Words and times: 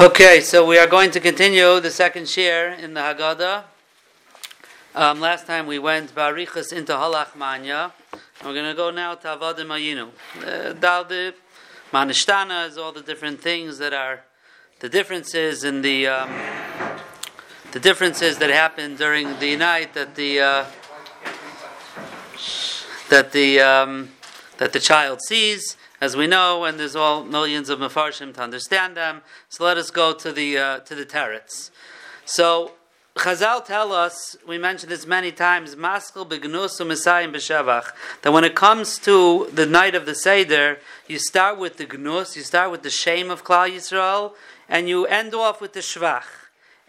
Okay, 0.00 0.40
so 0.40 0.66
we 0.66 0.78
are 0.78 0.86
going 0.86 1.10
to 1.12 1.20
continue 1.20 1.80
the 1.80 1.90
second 1.90 2.28
share 2.28 2.72
in 2.72 2.94
the 2.94 3.00
Haggadah. 3.00 3.64
Um, 4.94 5.20
last 5.20 5.46
time 5.46 5.66
we 5.66 5.78
went 5.78 6.14
Barichas 6.14 6.72
into 6.72 6.92
Halach 6.92 7.34
Manya. 7.36 7.92
We're 8.44 8.54
going 8.54 8.68
to 8.68 8.74
go 8.74 8.90
now 8.90 9.14
to 9.14 9.28
Avodim 9.28 9.68
Ayinu. 9.68 10.08
Uh, 10.38 10.72
the 11.04 11.34
Manishtana 11.92 12.68
is 12.68 12.76
all 12.76 12.92
the 12.92 13.02
different 13.02 13.40
things 13.40 13.78
that 13.78 13.92
are 13.92 14.24
the 14.80 14.88
differences 14.88 15.64
in 15.64 15.82
the 15.82 16.08
um, 16.08 16.30
the 17.72 17.80
differences 17.80 18.38
that 18.38 18.50
happen 18.50 18.96
during 18.96 19.38
the 19.38 19.56
night 19.56 19.94
that 19.94 20.14
the 20.14 20.40
uh, 20.40 20.64
that 23.14 23.30
the 23.30 23.60
um, 23.60 24.08
that 24.58 24.72
the 24.72 24.80
child 24.80 25.20
sees, 25.22 25.76
as 26.00 26.16
we 26.16 26.26
know, 26.26 26.64
and 26.64 26.80
there's 26.80 26.96
all 26.96 27.22
millions 27.22 27.68
of 27.68 27.78
mafarshim 27.78 28.34
to 28.34 28.42
understand 28.42 28.96
them. 28.96 29.22
So 29.48 29.62
let 29.62 29.76
us 29.76 29.92
go 29.92 30.14
to 30.14 30.32
the 30.32 30.58
uh, 30.58 30.78
to 30.80 30.96
the 30.96 31.06
terets. 31.06 31.70
So 32.24 32.72
Chazal 33.14 33.64
tell 33.64 33.92
us, 33.92 34.36
we 34.48 34.58
mentioned 34.58 34.90
this 34.90 35.06
many 35.06 35.30
times, 35.30 35.76
Maskil 35.76 36.28
begnus 36.28 36.80
u'misayim 36.80 37.32
b'shevach, 37.32 37.92
that 38.22 38.32
when 38.32 38.42
it 38.42 38.56
comes 38.56 38.98
to 38.98 39.48
the 39.52 39.64
night 39.64 39.94
of 39.94 40.06
the 40.06 40.14
Seder, 40.16 40.80
you 41.06 41.20
start 41.20 41.56
with 41.56 41.76
the 41.76 41.86
gnus, 41.86 42.36
you 42.36 42.42
start 42.42 42.72
with 42.72 42.82
the 42.82 42.90
shame 42.90 43.30
of 43.30 43.44
Klal 43.44 43.70
Yisrael, 43.70 44.32
and 44.68 44.88
you 44.88 45.06
end 45.06 45.36
off 45.36 45.60
with 45.60 45.72
the 45.72 45.78
shvach. 45.78 46.24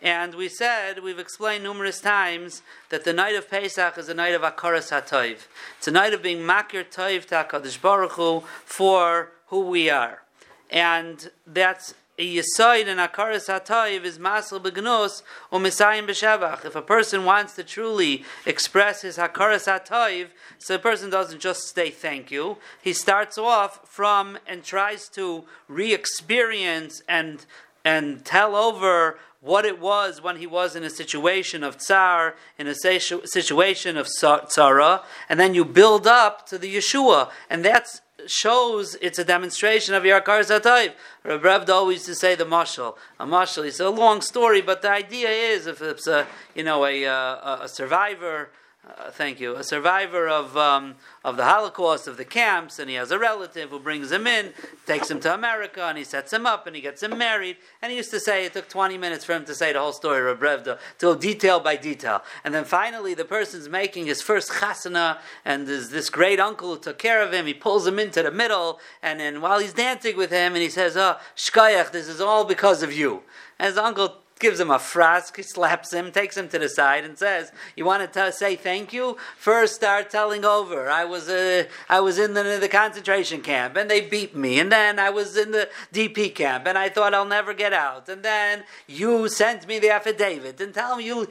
And 0.05 0.36
we 0.36 0.50
said, 0.50 1.02
we've 1.02 1.18
explained 1.18 1.64
numerous 1.64 2.00
times, 2.00 2.62
that 2.90 3.05
the 3.05 3.12
night 3.12 3.34
of 3.34 3.50
Pesach 3.50 3.98
is 3.98 4.08
a 4.08 4.14
night 4.14 4.36
of 4.36 4.44
Akaras 4.44 4.91
HaToiv. 4.91 5.48
It's 5.80 5.88
a 5.88 5.91
night 5.91 6.14
of 6.14 6.22
being 6.22 6.41
Makir 6.41 6.86
Toiv 6.86 7.26
to 7.26 7.36
HaKadosh 7.44 7.81
Baruch 7.81 8.12
Hu 8.12 8.41
for 8.64 9.31
who 9.48 9.62
we 9.62 9.90
are. 9.90 10.22
And 10.70 11.31
that's 11.47 11.95
a 12.20 12.36
yisoid 12.36 12.86
in 12.88 12.97
akaras 12.97 13.50
hatayiv 13.50 14.06
is 14.06 14.17
masel 14.17 14.62
begnos 14.62 15.22
or 15.52 15.59
misayim 15.59 16.08
b'shevach. 16.08 16.64
If 16.64 16.75
a 16.75 16.81
person 16.81 17.25
wants 17.25 17.56
to 17.56 17.64
truly 17.64 18.23
express 18.45 19.02
his 19.02 19.17
hakaras 19.17 19.66
hatayiv, 19.67 20.28
so 20.59 20.73
the 20.73 20.80
person 20.80 21.09
doesn't 21.09 21.40
just 21.40 21.73
say 21.73 21.90
thank 21.90 22.31
you. 22.31 22.58
He 22.81 22.94
starts 22.94 23.38
off 23.38 23.81
from 23.86 24.38
and 24.47 24.64
tries 24.64 25.09
to 25.09 25.45
re-experience 25.67 27.02
and 27.09 27.45
and 27.84 28.25
tell 28.25 28.56
over 28.56 29.19
what 29.45 29.63
it 29.63 29.79
was 29.79 30.23
when 30.23 30.38
he 30.38 30.47
was 30.47 30.75
in 30.75 30.83
a 30.83 30.89
situation 30.89 31.63
of 31.63 31.77
tsar, 31.77 32.33
in 32.57 32.65
a 32.67 32.73
situation 32.73 33.95
of 33.95 34.07
tsara, 34.07 35.03
and 35.29 35.39
then 35.39 35.53
you 35.53 35.63
build 35.63 36.07
up 36.07 36.47
to 36.47 36.57
the 36.57 36.75
Yeshua, 36.75 37.29
and 37.47 37.63
that 37.63 38.01
shows 38.25 38.95
it's 39.03 39.19
a 39.19 39.23
demonstration 39.23 39.93
of 39.93 40.01
Yakar 40.01 40.41
Zatayv. 40.41 40.93
Reb 41.23 41.69
always 41.69 41.97
used 41.97 42.05
to 42.07 42.16
say 42.16 42.33
the 42.33 42.43
mashal. 42.43 42.95
A 43.19 43.25
mashal, 43.27 43.67
it's 43.67 43.79
a 43.79 43.89
long 43.89 44.21
story, 44.21 44.61
but 44.61 44.81
the 44.81 44.89
idea 44.89 45.29
is 45.29 45.67
if 45.67 45.79
it's 45.79 46.07
a, 46.07 46.25
you 46.55 46.63
know, 46.63 46.83
a, 46.83 47.05
uh, 47.05 47.13
a, 47.13 47.59
a 47.63 47.67
survivor, 47.67 48.49
uh, 48.88 49.09
thank 49.09 49.39
you. 49.39 49.55
A 49.55 49.64
survivor 49.64 50.28
of 50.28 50.55
um, 50.55 50.95
of 51.23 51.38
the 51.38 51.45
Holocaust, 51.45 52.08
of 52.08 52.17
the 52.17 52.25
camps, 52.25 52.78
and 52.78 52.88
he 52.88 52.95
has 52.95 53.09
a 53.09 53.17
relative 53.17 53.72
who 53.72 53.80
brings 53.80 54.11
him 54.11 54.28
in, 54.28 54.53
takes 54.86 55.09
him 55.09 55.19
to 55.22 55.33
America, 55.33 55.83
and 55.83 55.97
he 55.97 56.03
sets 56.03 56.31
him 56.31 56.45
up, 56.45 56.67
and 56.67 56.75
he 56.75 56.81
gets 56.81 57.02
him 57.02 57.17
married. 57.17 57.58
And 57.81 57.91
he 57.91 57.97
used 57.97 58.11
to 58.11 58.19
say 58.19 58.45
it 58.45 58.53
took 58.53 58.69
20 58.69 58.97
minutes 59.00 59.25
for 59.25 59.33
him 59.33 59.44
to 59.45 59.56
say 59.56 59.73
the 59.73 59.80
whole 59.80 59.91
story 59.91 60.30
of 60.30 60.39
Brevda, 60.39 60.78
to 61.00 61.16
detail 61.16 61.59
by 61.59 61.78
detail. 61.78 62.22
And 62.44 62.53
then 62.53 62.63
finally, 62.63 63.16
the 63.16 63.25
person's 63.25 63.67
making 63.67 64.06
his 64.06 64.22
first 64.22 64.52
chasana, 64.52 65.17
and 65.44 65.67
there's 65.67 65.89
this 65.89 66.11
great 66.11 66.39
uncle 66.39 66.75
who 66.75 66.80
took 66.80 67.00
care 67.00 67.23
of 67.23 67.33
him. 67.33 67.47
He 67.47 67.56
pulls 67.56 67.88
him 67.88 67.97
into 67.97 68.22
the 68.22 68.31
middle, 68.31 68.80
and 69.02 69.19
then 69.19 69.41
while 69.41 69.59
he's 69.59 69.73
dancing 69.73 70.16
with 70.16 70.30
him, 70.30 70.53
and 70.53 70.61
he 70.61 70.69
says, 70.69 70.95
"Oh, 70.95 71.17
shkayach, 71.36 71.91
this 71.91 72.08
is 72.08 72.22
all 72.22 72.45
because 72.45 72.83
of 72.83 72.94
you." 72.94 73.23
And 73.58 73.67
his 73.67 73.78
uncle 73.78 74.25
gives 74.40 74.59
him 74.59 74.69
a 74.69 74.79
frask, 74.79 75.41
slaps 75.44 75.94
him, 75.94 76.12
takes 76.12 76.35
him 76.35 76.50
to 76.50 76.59
the 76.59 76.68
side, 76.68 77.06
and 77.06 77.18
says, 77.18 77.51
"You 77.75 77.85
want 77.85 78.12
to 78.12 78.31
say 78.31 78.56
thank 78.56 78.91
you? 78.91 79.18
First, 79.38 79.75
start 79.75 80.09
telling 80.09 80.44
over. 80.44 80.90
I 80.90 81.06
was 81.06 81.29
uh, 81.29 81.63
I 81.90 82.01
was 82.01 82.19
in 82.19 82.34
the, 82.34 82.44
the, 82.59 82.68
concentration 82.68 83.41
camp, 83.41 83.78
and 83.78 83.90
they 83.90 84.01
beat 84.01 84.35
me, 84.35 84.59
and 84.59 84.72
then 84.72 85.00
I 85.00 85.09
was 85.09 85.38
in 85.38 85.51
the 85.51 85.69
DP 85.94 86.35
camp, 86.35 86.68
and 86.68 86.78
I 86.78 86.90
thought 86.90 87.13
I'll 87.13 87.25
never 87.25 87.53
get 87.53 87.72
out, 87.73 88.09
and 88.09 88.23
then 88.23 88.63
you 88.88 89.29
sent 89.29 89.68
me 89.68 89.79
the 89.79 89.91
affidavit, 89.91 90.59
and 90.59 90.73
tell 90.73 90.97
me 90.97 91.06
you 91.06 91.29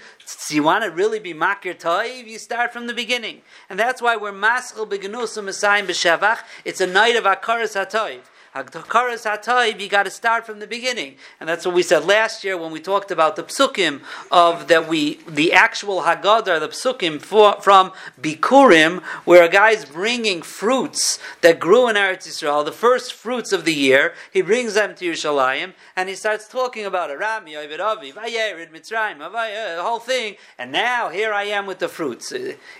you 0.48 0.62
want 0.62 0.84
to 0.84 0.91
really 0.91 1.19
be 1.19 1.34
makir 1.34 1.78
toiv. 1.78 2.26
You 2.26 2.38
start 2.38 2.72
from 2.72 2.86
the 2.86 2.94
beginning, 2.94 3.42
and 3.69 3.78
that's 3.78 4.00
why 4.00 4.16
we're 4.16 4.32
maschel 4.32 4.88
begenusum 4.88 5.44
asayim 5.48 5.86
b'shevach. 5.86 6.38
It's 6.65 6.81
a 6.81 6.86
night 6.86 7.16
of 7.16 7.25
akaras 7.25 7.75
hatoiv. 7.76 8.21
Hakaras 8.54 9.26
Hatayv, 9.26 9.81
you 9.81 9.88
got 9.88 10.04
to 10.04 10.10
start 10.10 10.47
from 10.47 10.60
the 10.60 10.66
beginning, 10.69 11.16
and 11.41 11.48
that's 11.48 11.66
what 11.66 11.75
we 11.75 11.82
said 11.82 12.04
last 12.04 12.44
year 12.44 12.56
when 12.56 12.70
we 12.70 12.78
talked 12.78 13.10
about 13.10 13.34
the 13.34 13.42
psukim 13.42 14.00
of 14.31 14.69
that 14.69 14.87
we 14.87 15.15
the 15.26 15.53
actual 15.53 16.03
Haggadah, 16.03 16.60
the 16.60 16.69
psukim 16.69 17.20
for, 17.20 17.60
from 17.60 17.91
Bikurim, 18.20 19.03
where 19.25 19.42
a 19.42 19.48
guy's 19.48 19.84
bringing 19.84 20.41
fruits 20.41 21.19
that 21.41 21.59
grew 21.59 21.88
in 21.88 21.97
Eretz 21.97 22.28
Yisrael, 22.28 22.65
the 22.65 22.70
first 22.70 23.12
fruits 23.12 23.50
of 23.50 23.65
the 23.65 23.75
year. 23.75 24.15
He 24.32 24.41
brings 24.41 24.75
them 24.75 24.94
to 24.94 25.04
Yerushalayim, 25.04 25.72
and 25.97 26.09
he 26.09 26.15
starts 26.15 26.47
talking 26.47 26.86
about 26.86 27.10
Aram, 27.10 27.47
Yovid 27.47 27.81
Aviv, 27.81 28.12
Vayerid, 28.12 28.71
Mitzrayim, 28.71 29.21
uh, 29.21 29.76
the 29.76 29.82
whole 29.82 29.98
thing. 29.98 30.36
And 30.60 30.71
now 30.71 31.09
here 31.09 31.32
I 31.32 31.42
am 31.44 31.66
with 31.66 31.81
the 31.81 31.88
fruits. 31.88 32.32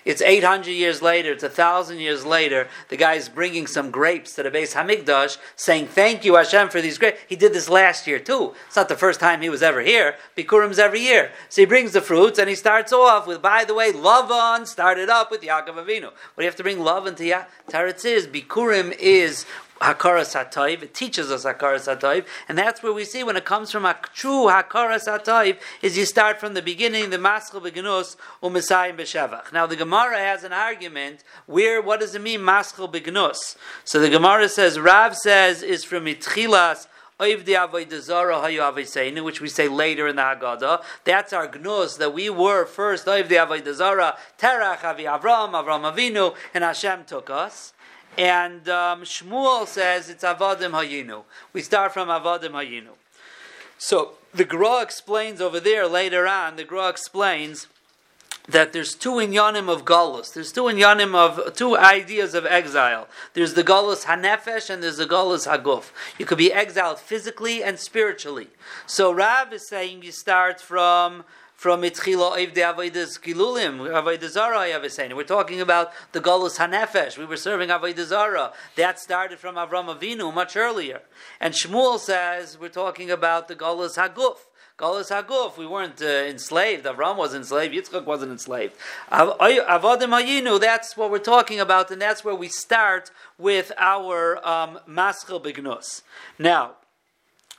It's 0.05 0.23
800 0.23 0.71
years 0.71 1.03
later. 1.03 1.33
It's 1.33 1.43
a 1.43 1.49
thousand 1.49 1.99
years 1.99 2.25
later. 2.25 2.69
The 2.91 2.97
guy's 2.97 3.29
bringing 3.29 3.67
some 3.67 3.91
grapes 3.91 4.37
to 4.37 4.45
the 4.45 4.53
Bais 4.53 4.75
Hamikdash 4.75 5.37
saying 5.65 5.87
thank 5.87 6.25
you 6.25 6.37
Hashem 6.37 6.69
for 6.69 6.81
these 6.81 6.99
great. 6.99 7.17
He 7.27 7.37
did 7.37 7.53
this 7.53 7.69
last 7.69 8.07
year 8.07 8.19
too. 8.19 8.55
It's 8.67 8.77
not 8.77 8.89
the 8.89 8.97
first 8.97 9.19
time 9.19 9.41
he 9.41 9.49
was 9.49 9.63
ever 9.63 9.81
here. 9.81 10.17
Bikurim's 10.37 10.79
every 10.79 11.01
year. 11.01 11.33
So 11.49 11.63
he 11.63 11.67
brings 11.67 11.93
the 11.93 12.01
fruits 12.01 12.39
and 12.39 12.49
he 12.49 12.55
starts 12.55 12.93
off 12.93 13.27
with, 13.27 13.41
by 13.41 13.65
the 13.65 13.75
way, 13.75 13.93
Lavan 13.93 14.67
started 14.67 15.09
up 15.09 15.31
with 15.31 15.41
Yaakov 15.41 15.77
Avinu. 15.85 16.05
What 16.05 16.37
do 16.39 16.43
you 16.43 16.47
have 16.47 16.57
to 16.57 16.63
bring 16.63 16.81
love 16.81 17.07
into 17.07 17.25
Ya- 17.25 17.47
Taretz 17.69 18.05
is 18.05 18.27
Bikurim 18.27 18.95
is 18.99 19.47
Hakaras 19.81 20.35
Hatayv. 20.35 20.83
It 20.83 20.95
teaches 20.95 21.31
us 21.31 21.45
Hakaras 21.45 21.93
Hatayv, 21.93 22.27
and 22.49 22.57
that's 22.57 22.83
where 22.83 22.93
we 22.93 23.05
see 23.05 23.25
when 23.25 23.37
it 23.37 23.45
comes 23.45 23.71
from 23.71 23.85
a 23.85 23.97
true 24.15 24.47
Hakaras 24.47 25.07
Hatayv 25.07 25.59
is 25.83 25.97
you 25.97 26.07
start 26.07 26.41
from 26.41 26.55
the 26.55 26.63
beginning, 26.63 27.11
the 27.11 27.19
Maschel 27.19 27.63
Begnus 27.63 28.17
U'Mesayim 28.43 28.97
B'Shevach. 28.97 29.53
Now 29.53 29.67
the 29.67 29.77
Gemara 29.77 30.19
has 30.19 30.45
an 30.45 30.53
argument 30.53 31.25
where 31.47 31.83
what 31.83 32.01
does 32.01 32.15
it 32.15 32.23
mean 32.23 32.41
Maschel 32.41 32.91
Begnus? 32.91 33.57
So 33.85 34.01
the 34.01 34.11
Gemara 34.11 34.49
says 34.49 34.79
Rav 34.79 35.17
says 35.17 35.63
is 35.63 35.85
from 35.85 36.07
Itchilas 36.07 36.87
which 37.17 37.47
we 39.41 39.49
say 39.49 39.69
later 39.69 40.09
in 40.09 40.17
the 40.17 40.23
Haggadah. 40.23 40.83
That's 41.05 41.33
our 41.33 41.49
gnus 41.49 41.97
that 41.99 42.13
we 42.13 42.29
were 42.29 42.67
first 42.67 43.07
Oiv 43.07 43.29
the 43.29 43.37
Terach 43.37 44.85
Avi 44.85 45.05
Avram, 45.05 45.53
Avram 45.53 45.95
Avinu, 45.95 46.35
and 46.53 46.65
Hashem 46.65 47.05
took 47.05 47.31
us. 47.31 47.73
And 48.17 48.69
um, 48.69 49.03
Shmuel 49.03 49.67
says 49.67 50.09
it's 50.09 50.25
Avodim 50.25 50.71
Hayinu. 50.71 51.25
We 51.53 51.63
start 51.63 51.93
from 51.93 52.09
Avodim 52.09 52.53
Hayinu. 52.53 52.93
So 53.79 54.13
the 54.33 54.45
Gra 54.45 54.83
explains 54.83 55.41
over 55.41 55.59
there 55.59 55.87
later 55.87 56.27
on, 56.27 56.57
the 56.57 56.65
Gra 56.65 56.89
explains 56.89 57.67
that 58.47 58.73
there's 58.73 58.95
two 58.95 59.13
inyanim 59.13 59.69
of 59.69 59.85
galus. 59.85 60.33
There's 60.33 60.53
two 60.53 60.65
inyanim 60.65 61.15
of 61.15 61.55
two 61.55 61.77
ideas 61.77 62.35
of 62.35 62.45
exile. 62.45 63.09
There's 63.33 63.55
the 63.55 63.65
galus 63.65 64.05
hanefesh 64.05 64.69
and 64.69 64.83
there's 64.83 64.99
the 64.99 65.07
galus 65.07 65.47
haguf. 65.49 65.91
You 66.19 66.27
could 66.27 66.39
be 66.39 66.53
exiled 66.53 67.01
physically 67.01 67.63
and 67.63 67.79
spiritually. 67.79 68.49
So 68.87 69.13
Rav 69.13 69.53
is 69.53 69.67
saying 69.67 70.03
you 70.03 70.13
start 70.13 70.61
from 70.61 71.25
from 71.57 71.83
Itchila 71.83 72.37
Oivde 72.37 72.57
Avodas 72.57 73.19
Gilulim, 73.21 73.79
Avodah 73.79 74.29
Zara, 74.29 74.59
I 74.59 74.69
have 74.69 74.85
a 74.85 74.91
saying. 74.91 75.15
We're 75.17 75.25
talking 75.25 75.61
about 75.61 75.93
the 76.13 76.21
Golus 76.21 76.59
Hanefesh. 76.59 77.17
We 77.17 77.25
were 77.25 77.37
serving 77.37 77.71
Avodah 77.71 78.05
Zara. 78.05 78.53
That 78.77 78.99
started 79.01 79.39
from 79.39 79.55
Avram 79.55 79.95
Avinu 79.95 80.33
much 80.33 80.57
earlier. 80.57 81.03
And 81.41 81.55
Shmuel 81.55 81.99
says 81.99 82.59
we're 82.59 82.69
talking 82.69 83.11
about 83.11 83.49
the 83.49 83.57
Golus 83.57 83.97
Haguf. 83.97 84.39
Galus 84.77 85.11
Haguf, 85.11 85.57
we 85.57 85.67
weren't 85.67 86.03
uh, 86.03 86.07
enslaved. 86.07 86.85
Avram 86.85 87.17
was 87.17 87.33
enslaved. 87.33 87.73
Yitzchak 87.73 88.05
wasn't 88.05 88.33
enslaved. 88.33 88.75
Avodim 89.13 90.11
Hayinu, 90.11 90.61
that's 90.61 90.97
what 90.97 91.13
we're 91.13 91.19
talking 91.19 91.61
about, 91.61 91.93
and 91.93 92.03
that's 92.03 92.25
where 92.25 92.35
we 92.35 92.49
start 92.49 93.13
with 93.39 93.71
our 93.79 94.45
um, 94.47 94.81
Maschel 94.89 95.41
Bignus. 95.41 96.03
Now, 96.41 96.73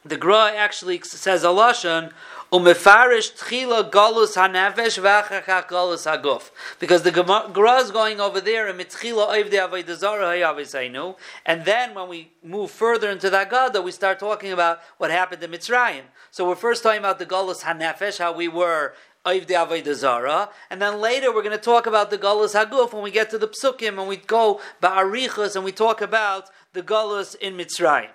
the 0.05 0.17
Gra 0.17 0.53
actually 0.55 1.01
says 1.01 1.43
a 1.43 1.47
lashon 1.47 2.11
umefarish 2.51 3.35
tchila 3.35 3.89
galus 3.89 4.35
hanefesh 4.35 5.01
v'achachach 5.01 5.67
galus 5.67 6.05
haguf 6.05 6.51
because 6.79 7.01
the 7.01 7.11
Gra 7.11 7.77
is 7.77 7.89
going 7.89 8.21
over 8.21 8.39
there 8.39 8.67
in 8.67 8.77
mitchila 8.77 9.29
oivde 9.29 9.53
avodah 9.53 9.97
hayavisainu, 9.97 11.15
and 11.45 11.65
then 11.65 11.95
when 11.95 12.07
we 12.07 12.31
move 12.43 12.69
further 12.69 13.09
into 13.09 13.31
the 13.31 13.37
Agada, 13.37 13.83
we 13.83 13.91
start 13.91 14.19
talking 14.19 14.51
about 14.51 14.79
what 14.97 15.09
happened 15.09 15.41
in 15.43 15.49
Mitzrayim. 15.49 16.03
So 16.29 16.47
we're 16.47 16.55
first 16.55 16.83
talking 16.83 16.99
about 16.99 17.17
the 17.17 17.25
galus 17.25 17.63
hanefesh, 17.63 18.19
how 18.19 18.31
we 18.31 18.47
were 18.47 18.93
and 19.27 20.81
then 20.81 21.01
later 21.01 21.33
we're 21.33 21.41
going 21.41 21.49
to 21.49 21.57
talk 21.57 21.87
about 21.87 22.11
the 22.11 22.17
Galus 22.19 22.53
Haguf 22.53 22.93
when 22.93 23.01
we 23.01 23.09
get 23.09 23.31
to 23.31 23.39
the 23.39 23.47
Psukim 23.47 23.97
and 23.97 24.07
we 24.07 24.17
go 24.17 24.61
Ba'arichas 24.83 25.55
and 25.55 25.65
we 25.65 25.71
talk 25.71 25.99
about 25.99 26.51
the 26.73 26.83
Galus 26.83 27.35
in 27.35 27.57
Mitzrayim. 27.57 28.09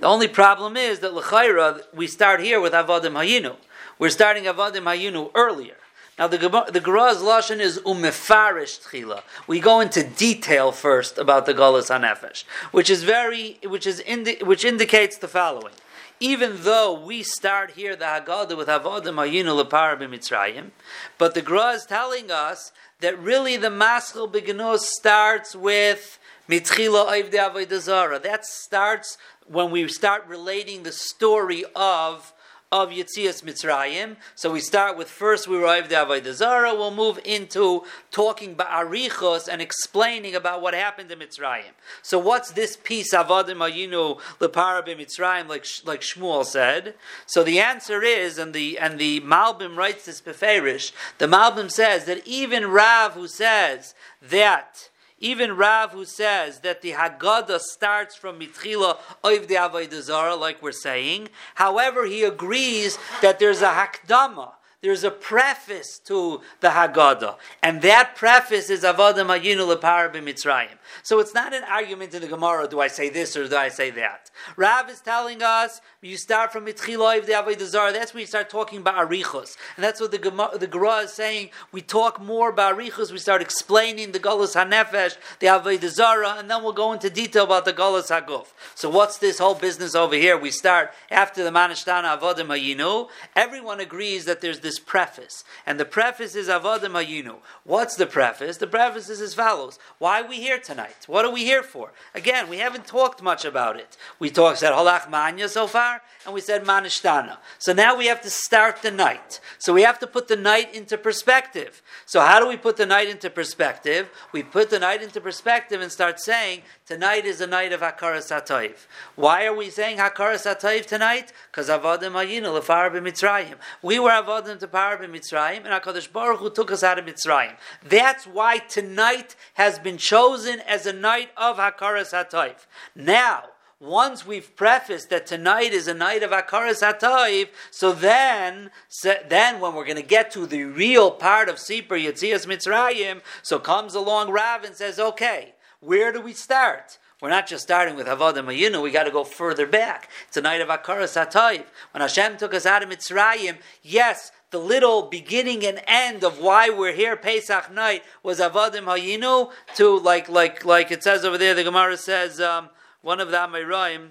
The 0.00 0.06
only 0.06 0.28
problem 0.28 0.76
is 0.76 1.00
that 1.00 1.14
L'chaira, 1.14 1.82
we 1.94 2.06
start 2.06 2.40
here 2.40 2.60
with 2.60 2.72
Avodim 2.72 3.12
Hayinu. 3.12 3.56
We're 3.98 4.10
starting 4.10 4.44
Avodim 4.44 4.84
Hayinu 4.84 5.30
earlier. 5.34 5.76
Now 6.18 6.26
the 6.26 6.38
the 6.70 6.80
Gra's 6.80 7.22
lashon 7.22 7.60
is 7.60 7.78
umefarish 7.80 8.80
tchila. 8.86 9.22
We 9.46 9.60
go 9.60 9.80
into 9.80 10.02
detail 10.02 10.72
first 10.72 11.18
about 11.18 11.44
the 11.44 11.52
Galus 11.52 11.90
Hanefesh, 11.90 12.44
which 12.72 12.88
is 12.88 13.02
very, 13.02 13.58
which 13.64 13.86
is 13.86 14.00
indi- 14.00 14.42
which 14.42 14.64
indicates 14.64 15.18
the 15.18 15.28
following 15.28 15.74
even 16.18 16.62
though 16.62 16.98
we 16.98 17.22
start 17.22 17.72
here 17.72 17.94
the 17.94 18.04
Haggadah 18.04 18.56
with 18.56 18.68
Avodim 18.68 19.16
Hayinu 19.16 19.62
Lepar 19.62 19.98
b'Mitzrayim, 19.98 20.70
but 21.18 21.34
the 21.34 21.42
Gra 21.42 21.72
is 21.72 21.84
telling 21.84 22.30
us 22.30 22.72
that 23.00 23.18
really 23.18 23.56
the 23.56 23.68
Maschil 23.68 24.30
Begenos 24.30 24.80
starts 24.80 25.54
with 25.54 26.18
Mitchila 26.48 27.08
Oivde 27.08 27.34
Avodah 27.34 27.80
Zara. 27.80 28.18
That 28.18 28.46
starts 28.46 29.18
when 29.46 29.70
we 29.70 29.86
start 29.88 30.26
relating 30.26 30.82
the 30.82 30.92
story 30.92 31.64
of 31.74 32.32
of 32.72 32.90
Yitzias 32.90 33.44
Mitzrayim. 33.44 34.16
So 34.34 34.50
we 34.50 34.60
start 34.60 34.96
with 34.96 35.08
first 35.08 35.46
we 35.46 35.56
arrived 35.56 35.92
at 35.92 36.08
Avodah 36.08 36.32
Zarah. 36.32 36.74
We'll 36.74 36.94
move 36.94 37.20
into 37.24 37.84
talking 38.10 38.56
ba'arichos 38.56 39.48
and 39.48 39.62
explaining 39.62 40.34
about 40.34 40.62
what 40.62 40.74
happened 40.74 41.10
in 41.10 41.20
Mitzrayim. 41.20 41.74
So 42.02 42.18
what's 42.18 42.50
this 42.50 42.76
piece 42.76 43.14
Avodim 43.14 43.58
Ayinu 43.58 44.20
Lepara 44.40 44.84
Mitzrayim, 44.84 45.48
like 45.48 45.66
like 45.84 46.00
Shmuel 46.00 46.44
said? 46.44 46.94
So 47.26 47.44
the 47.44 47.60
answer 47.60 48.02
is, 48.02 48.38
and 48.38 48.52
the 48.52 48.78
and 48.78 48.98
the 48.98 49.20
Malbim 49.20 49.76
writes 49.76 50.06
this 50.06 50.20
beferish. 50.20 50.92
The 51.18 51.26
Malbim 51.26 51.70
says 51.70 52.04
that 52.06 52.26
even 52.26 52.66
Rav 52.66 53.12
who 53.12 53.28
says 53.28 53.94
that 54.20 54.90
even 55.18 55.56
Rav, 55.56 55.92
who 55.92 56.04
says 56.04 56.60
that 56.60 56.82
the 56.82 56.92
Haggadah 56.92 57.60
starts 57.60 58.14
from 58.14 58.38
Mitchila 58.38 58.98
Oiv 59.24 59.46
de 59.46 59.54
Avodah 59.54 60.38
like 60.38 60.62
we're 60.62 60.72
saying, 60.72 61.28
however, 61.54 62.04
he 62.04 62.22
agrees 62.22 62.98
that 63.22 63.38
there's 63.38 63.62
a 63.62 63.70
Hakdama, 63.70 64.52
there's 64.82 65.04
a 65.04 65.10
preface 65.10 65.98
to 66.04 66.40
the 66.60 66.68
Haggadah, 66.68 67.36
and 67.62 67.82
that 67.82 68.14
preface 68.14 68.70
is 68.70 68.82
Avodah 68.84 69.26
Mayinu 69.26 69.74
Lepar 69.74 70.12
b'Mitzrayim. 70.14 70.76
So 71.02 71.18
it's 71.18 71.34
not 71.34 71.54
an 71.54 71.64
argument 71.64 72.14
in 72.14 72.22
the 72.22 72.28
Gemara, 72.28 72.68
do 72.68 72.80
I 72.80 72.88
say 72.88 73.08
this 73.08 73.36
or 73.36 73.48
do 73.48 73.56
I 73.56 73.68
say 73.68 73.90
that? 73.92 74.30
Rav 74.56 74.88
is 74.90 75.00
telling 75.00 75.42
us, 75.42 75.80
you 76.02 76.16
start 76.16 76.52
from 76.52 76.66
Mitchiloiv 76.66 77.26
the 77.26 77.32
Avodah 77.32 77.66
Zarah, 77.66 77.92
that's 77.92 78.14
when 78.14 78.20
you 78.20 78.26
start 78.26 78.48
talking 78.48 78.78
about 78.78 79.08
Arichos. 79.08 79.56
And 79.76 79.84
that's 79.84 80.00
what 80.00 80.12
the 80.12 80.18
Gemara, 80.18 80.56
the 80.58 80.66
Gemara 80.66 80.98
is 80.98 81.12
saying, 81.12 81.50
we 81.72 81.82
talk 81.82 82.20
more 82.20 82.50
about 82.50 82.78
Arichos, 82.78 83.10
we 83.10 83.18
start 83.18 83.42
explaining 83.42 84.12
the 84.12 84.20
Golas 84.20 84.54
HaNefesh, 84.54 85.16
the 85.40 85.46
Avodah 85.46 85.88
Zarah, 85.88 86.36
and 86.38 86.50
then 86.50 86.62
we'll 86.62 86.72
go 86.72 86.92
into 86.92 87.10
detail 87.10 87.44
about 87.44 87.64
the 87.64 87.72
Golas 87.72 88.10
HaGuf. 88.10 88.46
So 88.74 88.88
what's 88.90 89.18
this 89.18 89.38
whole 89.38 89.54
business 89.54 89.94
over 89.94 90.14
here? 90.14 90.38
We 90.38 90.50
start 90.50 90.92
after 91.10 91.42
the 91.42 91.50
Manishtana 91.50 92.18
Avodah 92.18 92.46
Mayinu. 92.46 93.08
Everyone 93.34 93.80
agrees 93.80 94.26
that 94.26 94.40
there's 94.40 94.60
this 94.66 94.80
preface. 94.80 95.44
And 95.64 95.78
the 95.78 95.84
preface 95.84 96.34
is 96.34 96.48
Avodah 96.48 96.90
Mayinu. 96.90 97.36
What's 97.62 97.94
the 97.94 98.04
preface? 98.04 98.56
The 98.56 98.66
preface 98.66 99.08
is 99.08 99.20
as 99.20 99.32
follows. 99.32 99.78
Why 99.98 100.22
are 100.22 100.28
we 100.28 100.36
here 100.36 100.58
tonight? 100.58 101.04
What 101.06 101.24
are 101.24 101.30
we 101.30 101.44
here 101.44 101.62
for? 101.62 101.92
Again, 102.16 102.48
we 102.48 102.58
haven't 102.58 102.84
talked 102.84 103.22
much 103.22 103.44
about 103.44 103.78
it. 103.78 103.96
We 104.18 104.28
talked, 104.28 104.58
said 104.58 104.72
Holach 104.72 105.08
Manya 105.08 105.48
so 105.48 105.68
far, 105.68 106.02
and 106.24 106.34
we 106.34 106.40
said 106.40 106.64
Manishtana. 106.64 107.36
So 107.58 107.72
now 107.72 107.96
we 107.96 108.06
have 108.06 108.20
to 108.22 108.30
start 108.30 108.82
the 108.82 108.90
night. 108.90 109.40
So 109.58 109.72
we 109.72 109.82
have 109.82 110.00
to 110.00 110.06
put 110.06 110.26
the 110.26 110.36
night 110.36 110.74
into 110.74 110.98
perspective. 110.98 111.80
So 112.04 112.20
how 112.20 112.40
do 112.40 112.48
we 112.48 112.56
put 112.56 112.76
the 112.76 112.86
night 112.86 113.08
into 113.08 113.30
perspective? 113.30 114.10
We 114.32 114.42
put 114.42 114.70
the 114.70 114.80
night 114.80 115.00
into 115.00 115.20
perspective 115.20 115.80
and 115.80 115.92
start 115.92 116.18
saying, 116.18 116.62
tonight 116.86 117.24
is 117.26 117.38
the 117.38 117.46
night 117.46 117.72
of 117.72 117.80
Hakaras 117.80 118.30
HaTayv. 118.30 118.86
Why 119.16 119.44
are 119.44 119.54
we 119.54 119.70
saying 119.70 119.98
Hakaras 119.98 120.46
HaTayv 120.46 120.86
tonight? 120.86 121.32
Because 121.50 121.68
Avodim 121.68 122.12
Ayinu 122.12 122.60
Lefar 122.60 122.90
b'Mitzrayim. 122.90 123.56
We 123.82 123.98
were 123.98 124.10
Avodim 124.10 124.58
to 124.60 124.68
Par 124.68 124.96
b'Mitzrayim, 124.96 125.64
and 125.64 125.82
HaKadosh 125.82 126.12
Baruch 126.12 126.38
Hu 126.40 126.50
took 126.50 126.70
us 126.70 126.84
out 126.84 126.98
of 126.98 127.04
Mitzrayim. 127.04 127.56
That's 127.82 128.26
why 128.26 128.58
tonight 128.58 129.34
has 129.54 129.78
been 129.78 129.98
chosen 129.98 130.60
as 130.60 130.86
a 130.86 130.92
night 130.92 131.30
of 131.36 131.56
Hakaras 131.56 132.12
HaTayv. 132.12 132.66
Now, 132.94 133.44
once 133.78 134.26
we've 134.26 134.56
prefaced 134.56 135.10
that 135.10 135.26
tonight 135.26 135.72
is 135.72 135.86
a 135.86 135.92
night 135.92 136.22
of 136.22 136.30
Akaras 136.30 136.80
HaTayv, 136.80 137.48
so 137.70 137.92
then, 137.92 138.70
so 138.88 139.16
then 139.28 139.60
when 139.60 139.74
we're 139.74 139.84
going 139.84 139.96
to 139.96 140.02
get 140.02 140.30
to 140.30 140.46
the 140.46 140.64
real 140.64 141.10
part 141.10 141.50
of 141.50 141.56
Sipur 141.56 141.88
Yetzias 141.88 142.46
Mitzrayim, 142.46 143.20
so 143.42 143.58
comes 143.58 143.94
along 143.94 144.30
Rav 144.30 144.64
and 144.64 144.74
says, 144.74 144.98
okay, 144.98 145.52
where 145.80 146.12
do 146.12 146.20
we 146.20 146.32
start? 146.32 146.98
We're 147.20 147.30
not 147.30 147.46
just 147.46 147.62
starting 147.62 147.96
with 147.96 148.06
Havodah 148.06 148.44
Mayinu, 148.44 148.82
we 148.82 148.90
got 148.90 149.04
to 149.04 149.10
go 149.10 149.24
further 149.24 149.66
back. 149.66 150.10
It's 150.28 150.36
a 150.36 150.42
night 150.42 150.60
of 150.60 150.68
Akaras 150.68 151.16
HaTayv. 151.16 151.64
When 151.92 152.02
Hashem 152.02 152.36
took 152.36 152.52
us 152.52 152.66
out 152.66 152.82
of 152.82 152.90
Mitzrayim, 152.90 153.56
yes, 153.82 154.32
the 154.50 154.58
little 154.58 155.02
beginning 155.02 155.64
and 155.64 155.82
end 155.86 156.22
of 156.22 156.38
why 156.40 156.68
we're 156.68 156.92
here 156.92 157.16
Pesach 157.16 157.72
night 157.72 158.02
was 158.22 158.38
Avodim 158.38 158.84
Hayinu 158.84 159.50
to 159.76 159.98
like 159.98 160.28
like 160.28 160.64
like 160.64 160.90
it 160.90 161.02
says 161.02 161.24
over 161.24 161.38
there. 161.38 161.54
The 161.54 161.64
Gemara 161.64 161.96
says 161.96 162.38
um, 162.38 162.68
one 163.00 163.20
of 163.20 163.30
the 163.30 163.38
Amoraim, 163.38 164.08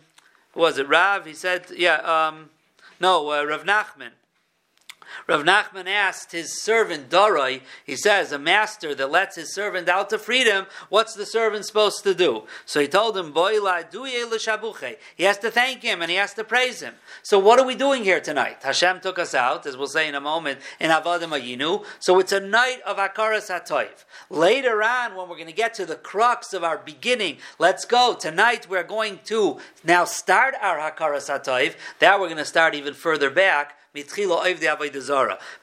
was 0.55 0.77
it 0.77 0.87
Rav? 0.87 1.25
He 1.25 1.33
said, 1.33 1.67
yeah, 1.75 1.97
um, 1.97 2.49
no, 2.99 3.31
uh, 3.31 3.43
Rav 3.43 3.65
Nachman. 3.65 4.11
Rav 5.27 5.43
Nachman 5.43 5.87
asked 5.87 6.31
his 6.31 6.61
servant 6.61 7.09
Darai, 7.09 7.61
he 7.85 7.95
says, 7.95 8.31
a 8.31 8.39
master 8.39 8.93
that 8.95 9.11
lets 9.11 9.35
his 9.35 9.53
servant 9.53 9.89
out 9.89 10.09
to 10.09 10.17
freedom, 10.17 10.67
what's 10.89 11.13
the 11.13 11.25
servant 11.25 11.65
supposed 11.65 12.03
to 12.03 12.13
do? 12.13 12.43
So 12.65 12.79
he 12.79 12.87
told 12.87 13.17
him, 13.17 13.33
He 13.33 15.23
has 15.23 15.37
to 15.39 15.51
thank 15.51 15.81
him 15.81 16.01
and 16.01 16.11
he 16.11 16.17
has 16.17 16.33
to 16.33 16.43
praise 16.43 16.81
him. 16.81 16.95
So 17.23 17.39
what 17.39 17.59
are 17.59 17.65
we 17.65 17.75
doing 17.75 18.03
here 18.03 18.19
tonight? 18.19 18.57
Hashem 18.63 18.99
took 19.01 19.19
us 19.19 19.33
out, 19.33 19.65
as 19.65 19.77
we'll 19.77 19.87
say 19.87 20.07
in 20.07 20.15
a 20.15 20.21
moment, 20.21 20.59
in 20.79 20.91
Avodim 20.91 21.29
Ayinu. 21.29 21.85
So 21.99 22.19
it's 22.19 22.31
a 22.31 22.39
night 22.39 22.81
of 22.85 22.97
Akaras 22.97 23.49
HaToiv. 23.49 24.05
Later 24.29 24.83
on, 24.83 25.15
when 25.15 25.29
we're 25.29 25.35
going 25.35 25.47
to 25.47 25.53
get 25.53 25.73
to 25.75 25.85
the 25.85 25.95
crux 25.95 26.53
of 26.53 26.63
our 26.63 26.77
beginning, 26.77 27.37
let's 27.59 27.85
go. 27.85 28.15
Tonight 28.19 28.67
we're 28.69 28.83
going 28.83 29.19
to 29.25 29.59
now 29.83 30.05
start 30.05 30.55
our 30.61 30.77
Hakaras 30.77 31.29
HaToiv. 31.29 31.75
That 31.99 32.19
we're 32.19 32.27
going 32.27 32.37
to 32.37 32.45
start 32.45 32.75
even 32.75 32.93
further 32.93 33.29
back 33.29 33.75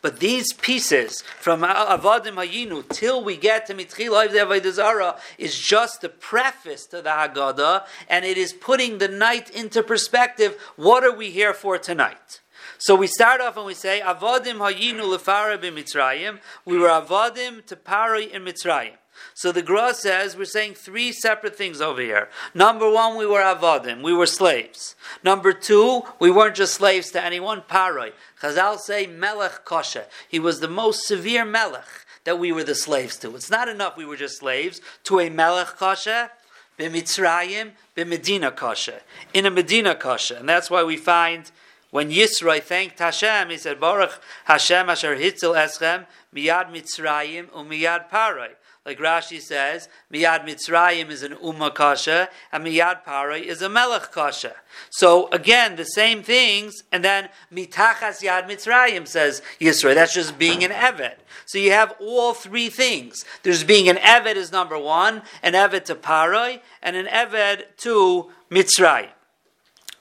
but 0.01 0.21
these 0.21 0.53
pieces 0.55 1.23
from 1.39 1.61
Avadim 1.61 2.35
Hayinu 2.35 2.89
till 2.89 3.23
we 3.23 3.37
get 3.37 3.67
to 3.67 3.75
Mitchila 3.75 4.29
Avodah 4.29 5.19
is 5.39 5.59
just 5.59 6.01
the 6.01 6.09
preface 6.09 6.87
to 6.87 7.03
the 7.03 7.11
Haggadah, 7.11 7.85
and 8.09 8.25
it 8.25 8.39
is 8.39 8.53
putting 8.53 8.99
the 8.99 9.09
night 9.09 9.51
into 9.51 9.83
perspective. 9.83 10.59
What 10.77 11.05
are 11.05 11.15
we 11.15 11.31
here 11.31 11.55
for 11.55 11.79
tonight? 11.79 12.41
So 12.79 12.97
we 12.97 13.07
start 13.07 13.41
off 13.41 13.57
and 13.57 13.67
we 13.67 13.75
say 13.75 14.01
Avadim 14.01 14.59
Hayinu 14.59 15.03
lefara 15.17 15.59
b'Mitzrayim. 15.59 16.41
We 16.65 16.79
were 16.79 16.89
Avadim 16.89 17.65
to 17.67 17.77
Pari 17.77 18.33
in 18.33 18.43
Mitzrayim. 18.45 18.97
So 19.35 19.53
the 19.53 19.63
Gra 19.63 19.95
says 19.95 20.37
we're 20.37 20.45
saying 20.45 20.75
three 20.75 21.13
separate 21.13 21.57
things 21.57 21.81
over 21.81 22.01
here. 22.01 22.29
Number 22.55 22.91
one, 22.91 23.17
we 23.17 23.27
were 23.27 23.41
avadim, 23.41 24.03
we 24.03 24.13
were 24.13 24.27
slaves. 24.27 24.95
Number 25.23 25.53
two, 25.53 26.03
we 26.19 26.31
weren't 26.31 26.57
just 26.57 26.75
slaves 26.75 27.11
to 27.13 27.25
anyone. 27.25 27.63
Paroi. 27.63 28.13
Chazal 28.41 28.79
say 28.79 29.07
melech 29.07 29.65
kosher. 29.65 30.07
He 30.29 30.39
was 30.39 30.61
the 30.61 30.69
most 30.69 31.07
severe 31.07 31.45
melech 31.45 32.07
that 32.25 32.39
we 32.39 32.53
were 32.53 32.65
the 32.65 32.75
slaves 32.75 33.17
to. 33.19 33.35
It's 33.35 33.51
not 33.51 33.69
enough 33.69 33.97
we 33.97 34.05
were 34.05 34.17
just 34.17 34.39
slaves 34.39 34.81
to 35.05 35.21
a 35.21 35.31
melech 35.31 35.77
kosher. 35.77 36.31
B'mitzrayim, 36.79 37.73
b'medina 37.97 38.55
kosher. 38.57 39.01
In 39.35 39.47
a 39.47 39.51
medina 39.51 39.95
kosher. 39.95 40.37
And 40.37 40.49
that's 40.49 40.71
why 40.71 40.83
we 40.83 40.97
find 40.97 41.51
when 41.91 42.11
Yisroi 42.11 42.63
thanked 42.63 42.99
Hashem, 42.99 43.51
he 43.51 43.59
said, 43.59 43.79
Baruch 43.79 44.19
Hashem 44.47 44.89
asher 44.89 45.15
hitzel 45.15 45.55
eschem 45.55 46.07
miyad 46.35 46.73
mitzrayim 46.73 47.49
umiyad 47.51 48.09
paroi. 48.09 48.53
Like 48.85 48.99
Rashi 48.99 49.41
says, 49.41 49.89
Miyad 50.13 50.45
Mitzrayim 50.45 51.11
is 51.11 51.23
an 51.23 51.35
Ummah 51.35 51.73
Kasha, 51.73 52.29
and 52.51 52.65
Miyad 52.65 53.05
Parai 53.05 53.43
is 53.43 53.63
a 53.63 53.69
Melech 53.69 54.11
Kasha. 54.11 54.57
So 54.91 55.29
again, 55.31 55.77
the 55.77 55.85
same 55.85 56.25
things, 56.25 56.83
and 56.91 57.05
then 57.05 57.29
Mitachas 57.55 58.23
Yad 58.23 58.49
Mitzrayim 58.49 59.07
says 59.07 59.41
Yisro. 59.61 59.95
That's 59.95 60.13
just 60.13 60.37
being 60.37 60.65
an 60.65 60.73
Eved. 60.73 61.15
So 61.47 61.59
you 61.59 61.71
have 61.71 61.95
all 62.01 62.35
three 62.35 62.69
things. 62.69 63.25
There's 63.45 63.63
being 63.63 63.89
an 63.89 63.97
Eved 63.99 64.35
is 64.35 64.51
number 64.51 64.77
one, 64.77 65.23
an 65.45 65.53
Eved 65.53 65.85
to 65.85 65.95
Parai, 65.95 66.61
and 66.83 66.97
an 66.97 67.07
Eved 67.07 67.63
to 67.79 68.33
Mitzrayim. 68.51 69.11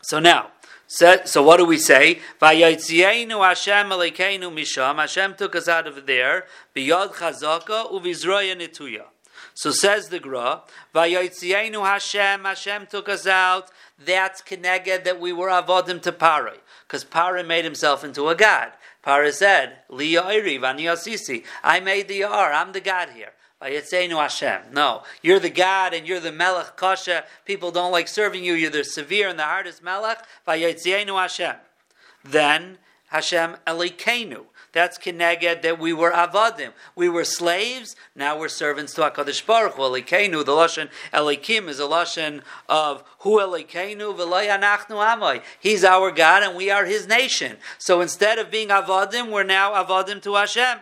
So 0.02 0.20
now, 0.20 0.50
so, 0.94 1.22
so 1.24 1.42
what 1.42 1.56
do 1.56 1.64
we 1.64 1.78
say? 1.78 2.20
Vayotzienu 2.42 3.42
Hashem 3.48 3.88
Alekeinu 3.88 4.54
Misham. 4.54 4.98
Hashem 4.98 5.36
took 5.36 5.56
us 5.56 5.70
out 5.70 5.88
of 5.88 6.06
there. 6.06 6.48
Biyod 6.76 7.14
Chazaka 7.14 7.90
uvizroya 7.90 8.58
nituya. 8.60 9.06
So 9.54 9.72
says 9.72 10.10
the 10.10 10.20
Gra, 10.20 10.64
Vayotzienu 10.94 11.86
Hashem, 11.86 12.44
Hashem 12.44 12.88
took 12.88 13.08
us 13.08 13.26
out. 13.26 13.72
That's 14.06 14.42
Keneged 14.42 15.06
that 15.06 15.18
we 15.18 15.32
were 15.32 15.48
avodim 15.48 16.02
to 16.02 16.12
Parai. 16.12 16.58
Because 16.86 17.06
Parai 17.06 17.48
made 17.48 17.64
himself 17.64 18.04
into 18.04 18.28
a 18.28 18.36
god. 18.36 18.74
Parai 19.02 19.32
said, 19.32 19.78
Li 19.88 20.18
I 20.18 21.80
made 21.80 22.08
the 22.10 22.16
Yar, 22.16 22.52
I'm 22.52 22.74
the 22.74 22.82
God 22.82 23.12
here. 23.12 23.32
Vayetzeinu 23.62 24.18
Hashem. 24.18 24.74
No, 24.74 25.04
you're 25.22 25.40
the 25.40 25.50
God 25.50 25.94
and 25.94 26.08
you're 26.08 26.20
the 26.20 26.32
Melech 26.32 26.76
Kasha. 26.76 27.26
People 27.46 27.72
don't 27.72 27.92
like 27.92 28.08
serving 28.08 28.44
you. 28.44 28.54
You're 28.54 28.72
the 28.72 28.84
severe 28.84 29.30
and 29.30 29.38
the 29.38 29.44
hardest 29.44 29.84
Melech. 29.84 30.26
Vayetzeinu 30.48 31.20
Hashem. 31.20 31.56
Then 32.24 32.80
Hashem 33.08 33.58
Elikenu. 33.68 34.46
That's 34.74 34.98
kineged 34.98 35.64
that 35.64 35.80
we 35.80 35.92
were 35.92 36.12
avadim. 36.12 36.72
We 36.96 37.10
were 37.10 37.26
slaves. 37.26 37.96
Now 38.16 38.40
we're 38.40 38.48
servants 38.48 38.94
to 38.94 39.02
Hakadosh 39.02 39.46
Baruch 39.46 39.74
Hu. 39.74 39.82
Elikenu. 39.82 40.46
The 40.46 40.54
lashon 40.54 40.90
Elikim 41.14 41.68
is 41.68 41.80
a 41.80 41.84
lashon 41.84 42.42
of 42.70 43.04
Hu 43.20 43.40
Elikenu 43.40 44.16
v'loyanachnu 44.16 44.92
amai. 44.92 45.42
He's 45.60 45.84
our 45.84 46.10
God 46.10 46.42
and 46.44 46.56
we 46.56 46.72
are 46.72 46.86
His 46.86 47.06
nation. 47.06 47.58
So 47.78 48.00
instead 48.00 48.40
of 48.40 48.50
being 48.50 48.70
avadim, 48.70 49.30
we're 49.30 49.44
now 49.44 49.74
avadim 49.74 50.22
to 50.24 50.36
Hashem. 50.36 50.80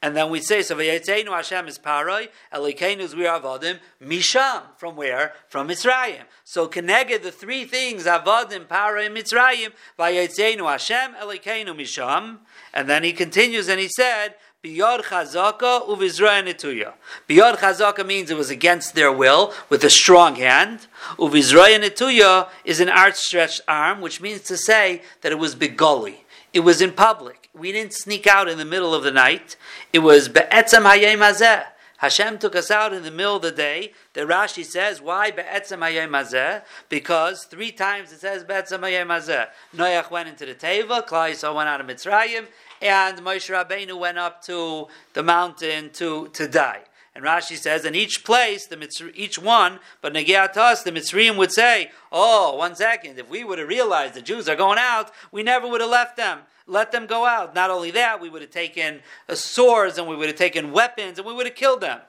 And 0.00 0.16
then 0.16 0.30
we 0.30 0.40
say, 0.40 0.62
so 0.62 0.76
Vayetzeinu 0.76 1.28
Hashem 1.28 1.66
is 1.66 1.76
Paroi, 1.76 2.28
Elikeinu 2.54 3.00
is 3.00 3.16
we 3.16 3.26
are 3.26 3.40
Avodim, 3.40 3.80
Misham, 4.00 4.62
from 4.76 4.94
where? 4.94 5.32
From 5.48 5.66
Mitzrayim. 5.68 6.22
So 6.44 6.68
Keneged, 6.68 7.22
the 7.22 7.32
three 7.32 7.64
things, 7.64 8.04
Avodim, 8.04 8.66
Paroi, 8.66 9.10
Mitzrayim, 9.10 9.72
Vayetzeinu 9.98 10.70
Hashem, 10.70 11.14
Elikeinu 11.14 11.76
Misham. 11.76 12.38
And 12.72 12.88
then 12.88 13.02
he 13.02 13.12
continues 13.12 13.68
and 13.68 13.80
he 13.80 13.88
said, 13.88 14.34
Biyad 14.62 15.02
chazaka 15.02 15.86
uvizraya 15.86 16.42
netuya. 16.44 16.94
Biyad 17.28 17.58
chazaka 17.58 18.04
means 18.04 18.28
it 18.28 18.36
was 18.36 18.50
against 18.50 18.96
their 18.96 19.12
will 19.12 19.52
with 19.68 19.84
a 19.84 19.90
strong 19.90 20.34
hand. 20.34 20.88
Uvizraya 21.16 21.80
netuya 21.80 22.48
is 22.64 22.80
an 22.80 22.88
outstretched 22.88 23.60
arm, 23.68 24.00
which 24.00 24.20
means 24.20 24.42
to 24.42 24.56
say 24.56 25.02
that 25.20 25.30
it 25.30 25.38
was 25.38 25.54
begoli. 25.54 26.16
It 26.52 26.60
was 26.60 26.82
in 26.82 26.90
public. 26.90 27.37
We 27.58 27.72
didn't 27.72 27.92
sneak 27.92 28.26
out 28.26 28.48
in 28.48 28.56
the 28.56 28.64
middle 28.64 28.94
of 28.94 29.02
the 29.02 29.10
night. 29.10 29.56
It 29.92 29.98
was 29.98 30.28
be'etzem 30.28 30.84
hayem. 30.84 31.64
Hashem 31.98 32.38
took 32.38 32.54
us 32.54 32.70
out 32.70 32.92
in 32.92 33.02
the 33.02 33.10
middle 33.10 33.36
of 33.36 33.42
the 33.42 33.50
day. 33.50 33.92
The 34.12 34.20
Rashi 34.20 34.64
says, 34.64 35.02
why 35.02 35.32
be'etzem 35.32 35.80
hayem? 35.80 36.62
Because 36.88 37.44
three 37.44 37.72
times 37.72 38.12
it 38.12 38.20
says 38.20 38.44
be'etzem 38.44 38.80
hayem. 38.80 39.48
Noach 39.74 40.10
went 40.10 40.28
into 40.28 40.46
the 40.46 40.54
Teva, 40.54 41.04
Klal 41.04 41.32
Yisrael 41.32 41.56
went 41.56 41.68
out 41.68 41.80
of 41.80 41.88
Mitzrayim, 41.88 42.46
and 42.80 43.18
Moshe 43.18 43.50
Rabbeinu 43.50 43.98
went 43.98 44.18
up 44.18 44.40
to 44.42 44.86
the 45.14 45.24
mountain 45.24 45.90
to, 45.94 46.28
to 46.28 46.46
die. 46.46 46.82
And 47.16 47.24
Rashi 47.24 47.56
says, 47.56 47.84
in 47.84 47.96
each 47.96 48.22
place, 48.22 48.66
the 48.66 48.76
Mitzri, 48.76 49.10
each 49.16 49.40
one, 49.40 49.80
but 50.00 50.12
Negiat 50.12 50.56
us, 50.56 50.84
the 50.84 50.92
Mitzrayim 50.92 51.36
would 51.36 51.50
say, 51.50 51.90
oh, 52.12 52.54
one 52.54 52.76
second, 52.76 53.18
if 53.18 53.28
we 53.28 53.42
would 53.42 53.58
have 53.58 53.68
realized 53.68 54.14
the 54.14 54.22
Jews 54.22 54.48
are 54.48 54.54
going 54.54 54.78
out, 54.78 55.10
we 55.32 55.42
never 55.42 55.66
would 55.66 55.80
have 55.80 55.90
left 55.90 56.16
them 56.16 56.42
let 56.68 56.92
them 56.92 57.06
go 57.06 57.24
out. 57.24 57.54
Not 57.54 57.70
only 57.70 57.90
that, 57.92 58.20
we 58.20 58.28
would 58.28 58.42
have 58.42 58.50
taken 58.50 59.00
uh, 59.28 59.34
swords 59.34 59.98
and 59.98 60.06
we 60.06 60.14
would 60.14 60.28
have 60.28 60.36
taken 60.36 60.70
weapons 60.70 61.18
and 61.18 61.26
we 61.26 61.32
would 61.32 61.46
have 61.46 61.56
killed 61.56 61.80
them. 61.80 62.00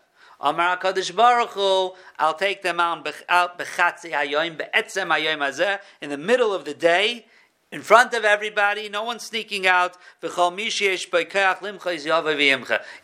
Amar 0.41 0.77
Kadosh 0.77 1.15
Baruch 1.15 1.49
Hu, 1.51 1.93
I'll 2.17 2.33
take 2.33 2.61
them 2.61 2.79
out 2.79 3.05
in 6.01 6.09
the 6.09 6.17
middle 6.17 6.53
of 6.53 6.65
the 6.65 6.73
day, 6.73 7.25
in 7.71 7.81
front 7.81 8.13
of 8.13 8.23
everybody, 8.23 8.89
no 8.89 9.03
one 9.03 9.19
sneaking 9.19 9.67
out. 9.67 9.95
You 10.23 10.29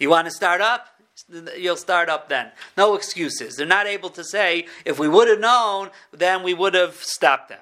want 0.10 0.26
to 0.26 0.32
start 0.32 0.62
up? 0.62 0.88
You'll 1.58 1.76
start 1.78 2.10
up 2.10 2.30
then. 2.30 2.52
No 2.76 2.96
excuses. 2.96 3.56
They're 3.56 3.66
not 3.66 3.86
able 3.86 4.10
to 4.10 4.24
say, 4.24 4.68
if 4.84 4.98
we 4.98 5.08
would 5.08 5.28
have 5.28 5.40
known, 5.40 5.92
then 6.12 6.42
we 6.42 6.54
would 6.54 6.74
have 6.74 6.96
stopped 6.96 7.50
them. 7.50 7.60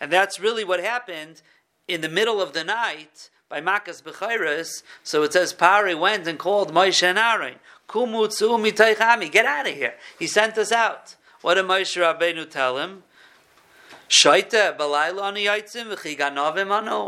And 0.00 0.12
that's 0.12 0.40
really 0.40 0.64
what 0.64 0.80
happened 0.80 1.42
in 1.86 2.00
the 2.00 2.08
middle 2.08 2.40
of 2.40 2.52
the 2.52 2.64
night 2.64 3.30
by 3.48 3.60
Makas 3.60 4.02
Bechiris, 4.02 4.82
so 5.04 5.22
it 5.22 5.32
says 5.32 5.52
Pari 5.52 5.94
went 5.94 6.26
and 6.26 6.38
called 6.38 6.72
Moshe 6.72 7.02
and 7.04 7.18
Aaron. 7.18 7.54
Kumutsu 7.88 8.58
mitaychami, 8.58 9.30
get 9.30 9.46
out 9.46 9.68
of 9.68 9.74
here. 9.74 9.94
He 10.18 10.26
sent 10.26 10.58
us 10.58 10.72
out. 10.72 11.14
What 11.42 11.54
did 11.54 11.66
Moshe 11.66 11.96
Rabbeinu 11.96 12.50
tell 12.50 12.78
him? 12.78 13.04
Shaita 14.08 14.76
balayla 14.76 15.28
ani 15.28 15.46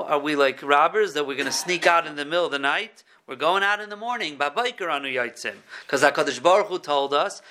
Are 0.08 0.18
we 0.20 0.36
like 0.36 0.62
robbers 0.62 1.14
that 1.14 1.26
we're 1.26 1.34
going 1.34 1.46
to 1.46 1.52
sneak 1.52 1.86
out 1.86 2.06
in 2.06 2.14
the 2.14 2.24
middle 2.24 2.46
of 2.46 2.52
the 2.52 2.58
night? 2.58 3.02
We're 3.28 3.36
going 3.36 3.62
out 3.62 3.78
in 3.80 3.90
the 3.90 3.96
morning. 3.96 4.36
Because 4.38 4.56
HaKadosh 6.02 6.42
Baruch 6.42 6.68
Hu 6.68 6.78
told 6.78 7.12
us, 7.12 7.42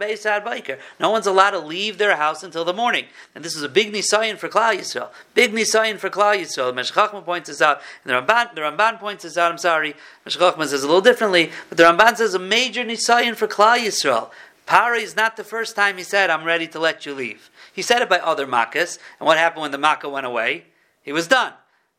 pesach. 0.00 0.80
No 0.98 1.10
one's 1.10 1.26
allowed 1.28 1.50
to 1.52 1.60
leave 1.60 1.98
their 1.98 2.16
house 2.16 2.42
until 2.42 2.64
the 2.64 2.72
morning. 2.72 3.04
And 3.36 3.44
this 3.44 3.54
is 3.54 3.62
a 3.62 3.68
big 3.68 3.92
nisayan 3.92 4.38
for 4.38 4.48
Klal 4.48 4.76
Yisrael. 4.76 5.10
Big 5.34 5.52
nisayan 5.52 5.98
for 5.98 6.10
Klal 6.10 6.40
Yisrael. 6.40 6.72
Meshachma 6.74 7.24
points 7.24 7.48
this 7.48 7.62
out. 7.62 7.80
And 8.04 8.12
the 8.12 8.20
Ramban, 8.20 8.56
the 8.56 8.62
Ramban 8.62 8.98
points 8.98 9.22
this 9.22 9.38
out. 9.38 9.52
I'm 9.52 9.58
sorry. 9.58 9.94
Meshachma 10.26 10.66
says 10.66 10.82
a 10.82 10.86
little 10.86 11.00
differently. 11.00 11.52
But 11.68 11.78
the 11.78 11.84
Ramban 11.84 12.16
says 12.16 12.34
a 12.34 12.40
major 12.40 12.82
nisayan 12.82 13.36
for 13.36 13.46
Klal 13.46 13.78
Yisrael. 13.78 14.30
Pari 14.66 15.04
is 15.04 15.14
not 15.14 15.36
the 15.36 15.44
first 15.44 15.76
time 15.76 15.96
he 15.96 16.02
said, 16.02 16.28
I'm 16.28 16.42
ready 16.42 16.66
to 16.66 16.80
let 16.80 17.06
you 17.06 17.14
leave. 17.14 17.50
He 17.72 17.82
said 17.82 18.02
it 18.02 18.08
by 18.08 18.18
other 18.18 18.48
Makkahs. 18.48 18.98
And 19.20 19.28
what 19.28 19.38
happened 19.38 19.62
when 19.62 19.70
the 19.70 19.78
Makkah 19.78 20.08
went 20.08 20.26
away? 20.26 20.64
He 21.04 21.12
was 21.12 21.28
done. 21.28 21.52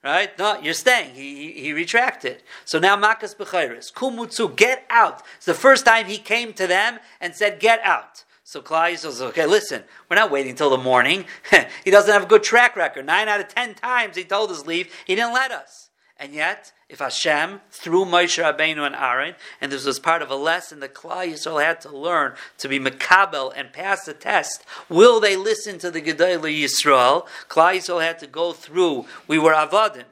Right? 0.04 0.38
No, 0.40 0.60
you're 0.62 0.74
staying. 0.74 1.14
He, 1.14 1.36
he, 1.36 1.62
he 1.62 1.74
retracted. 1.74 2.42
So 2.64 2.80
now 2.80 2.96
Makas 2.96 3.36
Bechairis. 3.36 3.92
Kumutsu, 3.92 4.56
get 4.56 4.86
out. 4.90 5.24
It's 5.36 5.46
the 5.46 5.54
first 5.54 5.86
time 5.86 6.06
he 6.06 6.18
came 6.18 6.54
to 6.54 6.68
them 6.68 7.00
and 7.20 7.36
said, 7.36 7.60
get 7.60 7.82
out. 7.84 8.24
So 8.50 8.62
Klai 8.62 8.98
says, 8.98 9.22
okay, 9.22 9.46
listen, 9.46 9.84
we're 10.10 10.16
not 10.16 10.32
waiting 10.32 10.56
till 10.56 10.70
the 10.70 10.78
morning. 10.78 11.26
he 11.84 11.92
doesn't 11.92 12.12
have 12.12 12.24
a 12.24 12.28
good 12.28 12.44
track 12.44 12.76
record. 12.76 13.06
Nine 13.06 13.28
out 13.28 13.42
of 13.42 13.50
ten 13.50 13.76
times 13.76 14.16
he 14.16 14.24
told 14.24 14.52
us 14.52 14.66
leave. 14.66 14.92
He 15.06 15.16
didn't 15.16 15.34
let 15.34 15.52
us. 15.52 15.90
And 16.18 16.34
yet, 16.34 16.72
if 16.90 17.00
Hashem, 17.00 17.62
through 17.70 18.06
Moshe 18.06 18.44
Rabbeinu 18.44 18.86
and 18.86 18.96
Aaron, 18.96 19.36
and 19.62 19.72
this 19.72 19.86
was 19.86 20.00
part 20.00 20.24
of 20.24 20.32
a 20.32 20.36
lesson 20.36 20.80
that 20.80 20.96
Klal 20.96 21.32
Yisrael 21.32 21.64
had 21.64 21.80
to 21.82 21.96
learn 21.96 22.34
to 22.58 22.68
be 22.68 22.80
Makabel 22.80 23.54
and 23.56 23.72
pass 23.72 24.06
the 24.06 24.14
test, 24.14 24.66
will 24.90 25.20
they 25.20 25.36
listen 25.36 25.78
to 25.80 25.92
the 25.92 26.02
Gedolei 26.02 26.64
Yisrael? 26.64 27.28
Klal 27.48 27.78
Yisrael 27.78 28.02
had 28.02 28.18
to 28.20 28.28
go 28.28 28.54
through, 28.54 29.06
we 29.28 29.38
were 29.38 29.54
Avadim. 29.54 30.06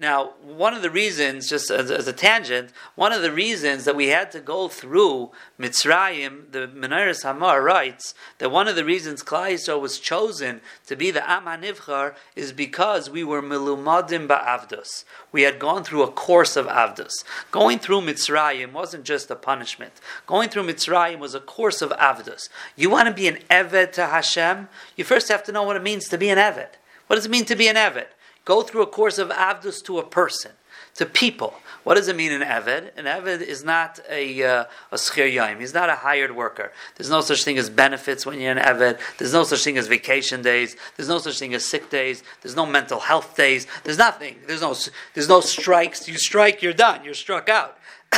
Now, 0.00 0.32
one 0.42 0.72
of 0.72 0.80
the 0.80 0.90
reasons, 0.90 1.46
just 1.46 1.70
as, 1.70 1.90
as, 1.90 2.08
a 2.08 2.14
tangent, 2.14 2.70
one 2.94 3.12
of 3.12 3.20
the 3.20 3.30
reasons 3.30 3.84
that 3.84 3.94
we 3.94 4.06
had 4.06 4.30
to 4.30 4.40
go 4.40 4.66
through 4.66 5.30
Mitzrayim, 5.58 6.50
the 6.52 6.68
Menoras 6.68 7.22
Hamaor 7.22 7.62
writes 7.62 8.14
that 8.38 8.50
one 8.50 8.66
of 8.66 8.76
the 8.76 8.84
reasons 8.84 9.22
Yisrael 9.22 9.78
was 9.78 9.98
chosen 9.98 10.62
to 10.86 10.96
be 10.96 11.10
the 11.10 11.30
Am 11.30 11.44
HaNivchar 11.44 12.14
is 12.34 12.50
because 12.50 13.10
we 13.10 13.22
were 13.22 13.42
Milumadim 13.42 14.26
Ba'avdos. 14.26 15.04
We 15.32 15.42
had 15.42 15.58
gone 15.58 15.84
through 15.84 16.02
a 16.04 16.10
course 16.10 16.56
of 16.56 16.64
Avdos. 16.64 17.12
Going 17.50 17.78
through 17.78 18.00
Mitzrayim 18.00 18.72
wasn't 18.72 19.04
just 19.04 19.30
a 19.30 19.36
punishment. 19.36 19.92
Going 20.26 20.48
through 20.48 20.66
Mitzrayim 20.66 21.18
was 21.18 21.34
a 21.34 21.40
course 21.40 21.82
of 21.82 21.90
Avdos. 21.90 22.48
You 22.74 22.88
want 22.88 23.08
to 23.08 23.14
be 23.14 23.28
an 23.28 23.36
Eved 23.50 23.92
to 23.92 24.06
Hashem? 24.06 24.70
You 24.96 25.04
first 25.04 25.28
have 25.28 25.44
to 25.44 25.52
know 25.52 25.62
what 25.62 25.76
it 25.76 25.82
means 25.82 26.08
to 26.08 26.16
be 26.16 26.30
an 26.30 26.38
Eved. 26.38 26.70
What 27.06 27.16
does 27.16 27.26
it 27.26 27.30
mean 27.30 27.44
to 27.44 27.56
be 27.56 27.68
an 27.68 27.76
Eved? 27.76 28.06
Go 28.50 28.62
through 28.62 28.82
a 28.82 28.86
course 28.86 29.18
of 29.18 29.28
avdus 29.28 29.80
to 29.84 30.00
a 30.00 30.02
person, 30.02 30.50
to 30.96 31.06
people. 31.06 31.54
What 31.84 31.94
does 31.94 32.08
it 32.08 32.16
mean 32.16 32.32
an 32.32 32.42
Eved? 32.42 32.90
An 32.96 33.04
Eved 33.04 33.42
is 33.42 33.62
not 33.62 34.00
a, 34.10 34.42
uh, 34.42 34.64
a 34.90 34.96
schir 34.96 35.32
yaim. 35.32 35.60
He's 35.60 35.72
not 35.72 35.88
a 35.88 35.94
hired 35.94 36.34
worker. 36.34 36.72
There's 36.96 37.08
no 37.08 37.20
such 37.20 37.44
thing 37.44 37.58
as 37.58 37.70
benefits 37.70 38.26
when 38.26 38.40
you're 38.40 38.50
an 38.50 38.58
Eved. 38.58 38.98
There's 39.18 39.32
no 39.32 39.44
such 39.44 39.62
thing 39.62 39.78
as 39.78 39.86
vacation 39.86 40.42
days. 40.42 40.76
There's 40.96 41.08
no 41.08 41.18
such 41.18 41.38
thing 41.38 41.54
as 41.54 41.64
sick 41.64 41.90
days. 41.90 42.24
There's 42.42 42.56
no 42.56 42.66
mental 42.66 42.98
health 42.98 43.36
days. 43.36 43.68
There's 43.84 43.98
nothing. 43.98 44.34
There's 44.48 44.62
no, 44.62 44.74
there's 45.14 45.28
no 45.28 45.40
strikes. 45.40 46.08
You 46.08 46.18
strike, 46.18 46.60
you're 46.60 46.72
done. 46.72 47.04
You're 47.04 47.14
struck 47.14 47.48
out. 47.48 47.78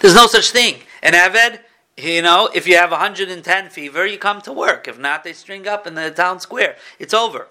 There's 0.00 0.14
no 0.14 0.28
such 0.28 0.50
thing. 0.50 0.76
An 1.02 1.14
Eved 1.14 1.58
you 1.98 2.22
know, 2.22 2.48
if 2.54 2.66
you 2.66 2.76
have 2.76 2.90
110 2.90 3.70
fever, 3.70 4.06
you 4.06 4.18
come 4.18 4.40
to 4.42 4.52
work. 4.52 4.86
If 4.86 4.98
not, 4.98 5.24
they 5.24 5.32
string 5.32 5.66
up 5.66 5.86
in 5.86 5.94
the 5.94 6.10
town 6.10 6.40
square. 6.40 6.76
It's 6.98 7.14
over. 7.14 7.48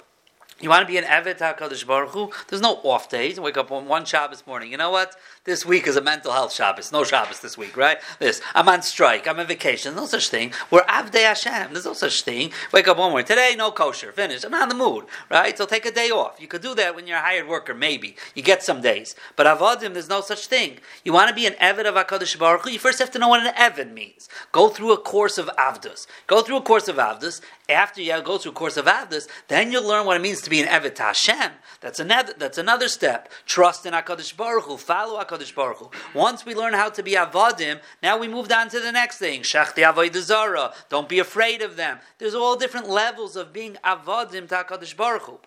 You 0.60 0.70
want 0.70 0.82
to 0.82 0.92
be 0.92 0.98
an 0.98 1.04
Evet 1.04 1.38
HaKadosh 1.38 1.86
Baruch 1.86 2.10
Hu? 2.10 2.32
There's 2.48 2.64
no 2.64 2.80
off 2.84 3.10
days. 3.10 3.38
You 3.38 3.44
Wake 3.44 3.58
up 3.58 3.72
on 3.72 3.88
one 3.88 4.06
Shabbos 4.06 4.44
morning. 4.48 4.72
You 4.72 4.78
know 4.78 4.90
what? 4.90 5.16
This 5.44 5.64
week 5.64 5.86
is 5.86 5.96
a 5.96 6.02
mental 6.02 6.32
health 6.32 6.52
Shabbos. 6.52 6.92
No 6.92 7.04
Shabbos 7.04 7.42
this 7.42 7.60
week, 7.60 7.78
right? 7.78 8.00
This. 8.18 8.42
I'm 8.56 8.68
on 8.68 8.82
strike. 8.82 9.28
I'm 9.28 9.40
on 9.40 9.46
vacation. 9.46 9.96
No 9.96 10.08
such 10.08 10.30
thing. 10.30 10.54
We're 10.72 10.82
Avdei 10.82 11.26
Hashem. 11.26 11.74
There's 11.74 11.86
no 11.86 11.94
such 11.94 12.24
thing. 12.24 12.52
Wake 12.74 12.88
up 12.88 12.98
one 12.98 13.12
morning. 13.12 13.28
Today, 13.28 13.54
no 13.56 13.70
kosher. 13.70 14.12
Finish. 14.12 14.44
I'm 14.44 14.50
not 14.50 14.64
in 14.64 14.70
the 14.70 14.84
mood, 14.84 15.06
right? 15.30 15.56
So 15.56 15.68
take 15.68 15.86
a 15.86 15.92
day 15.92 16.10
off. 16.10 16.42
You 16.42 16.48
could 16.48 16.64
do 16.64 16.74
that 16.74 16.96
when 16.96 17.06
you're 17.06 17.18
a 17.18 17.22
hired 17.22 17.48
worker, 17.48 17.76
maybe. 17.76 18.16
You 18.34 18.42
get 18.42 18.64
some 18.64 18.82
days. 18.82 19.16
But 19.36 19.46
Avodim, 19.46 19.94
there's 19.94 20.10
no 20.10 20.22
such 20.22 20.48
thing. 20.48 20.80
You 21.04 21.14
want 21.14 21.30
to 21.30 21.36
be 21.36 21.46
an 21.46 21.54
Evet 21.62 21.86
of 21.86 21.94
HaKadosh 21.94 22.40
Baruch 22.40 22.64
Hu? 22.64 22.72
You 22.72 22.80
first 22.80 22.98
have 22.98 23.12
to 23.12 23.20
know 23.20 23.28
what 23.28 23.46
an 23.46 23.54
Evet 23.54 23.94
means. 23.94 24.28
Go 24.52 24.70
through 24.70 24.92
a 24.92 24.98
course 24.98 25.38
of 25.38 25.52
Avdus. 25.60 26.08
Go 26.26 26.42
through 26.42 26.58
a 26.58 26.62
course 26.62 26.88
of 26.88 26.96
Avdus 26.96 27.42
after 27.70 28.02
you 28.02 28.22
go 28.22 28.38
through 28.38 28.52
a 28.52 28.56
course 28.56 28.78
of 28.78 28.86
Avdus, 28.86 29.28
then 29.48 29.72
you'll 29.72 29.88
learn 29.88 30.06
what 30.06 30.16
it 30.16 30.22
means 30.22 30.42
to 30.48 30.50
be 30.50 30.62
an 30.62 30.68
Evet 30.70 30.98
Hashem. 30.98 31.52
That's 31.82 32.00
another, 32.00 32.34
that's 32.38 32.58
another 32.58 32.88
step. 32.88 33.30
Trust 33.46 33.86
in 33.86 33.94
HaKadosh 33.94 34.36
Baruch 34.36 34.64
Hu, 34.64 34.78
follow 34.78 35.22
HaKadosh 35.22 35.54
Baruch 35.54 35.78
Hu. 35.78 35.92
Once 36.14 36.46
we 36.46 36.56
learn 36.56 36.74
how 36.74 36.90
to 36.90 37.04
be 37.04 37.12
Avadim, 37.12 37.82
now 38.02 38.18
we 38.18 38.30
move 38.30 38.50
on 38.52 38.70
to 38.70 38.80
the 38.80 38.92
next 38.92 39.18
thing. 39.18 39.42
Shachti 39.42 39.84
Avodah 39.84 40.22
Zara. 40.22 40.74
Don't 40.90 41.10
be 41.10 41.20
afraid 41.20 41.62
of 41.62 41.76
them. 41.76 42.00
There's 42.18 42.34
all 42.34 42.56
different 42.56 42.88
levels 42.90 43.36
of 43.36 43.52
being 43.52 43.78
Avadim 43.84 44.48
to 44.48 44.56
HaKadosh 44.56 44.96
Baruch 44.96 45.24
Hu. 45.24 45.40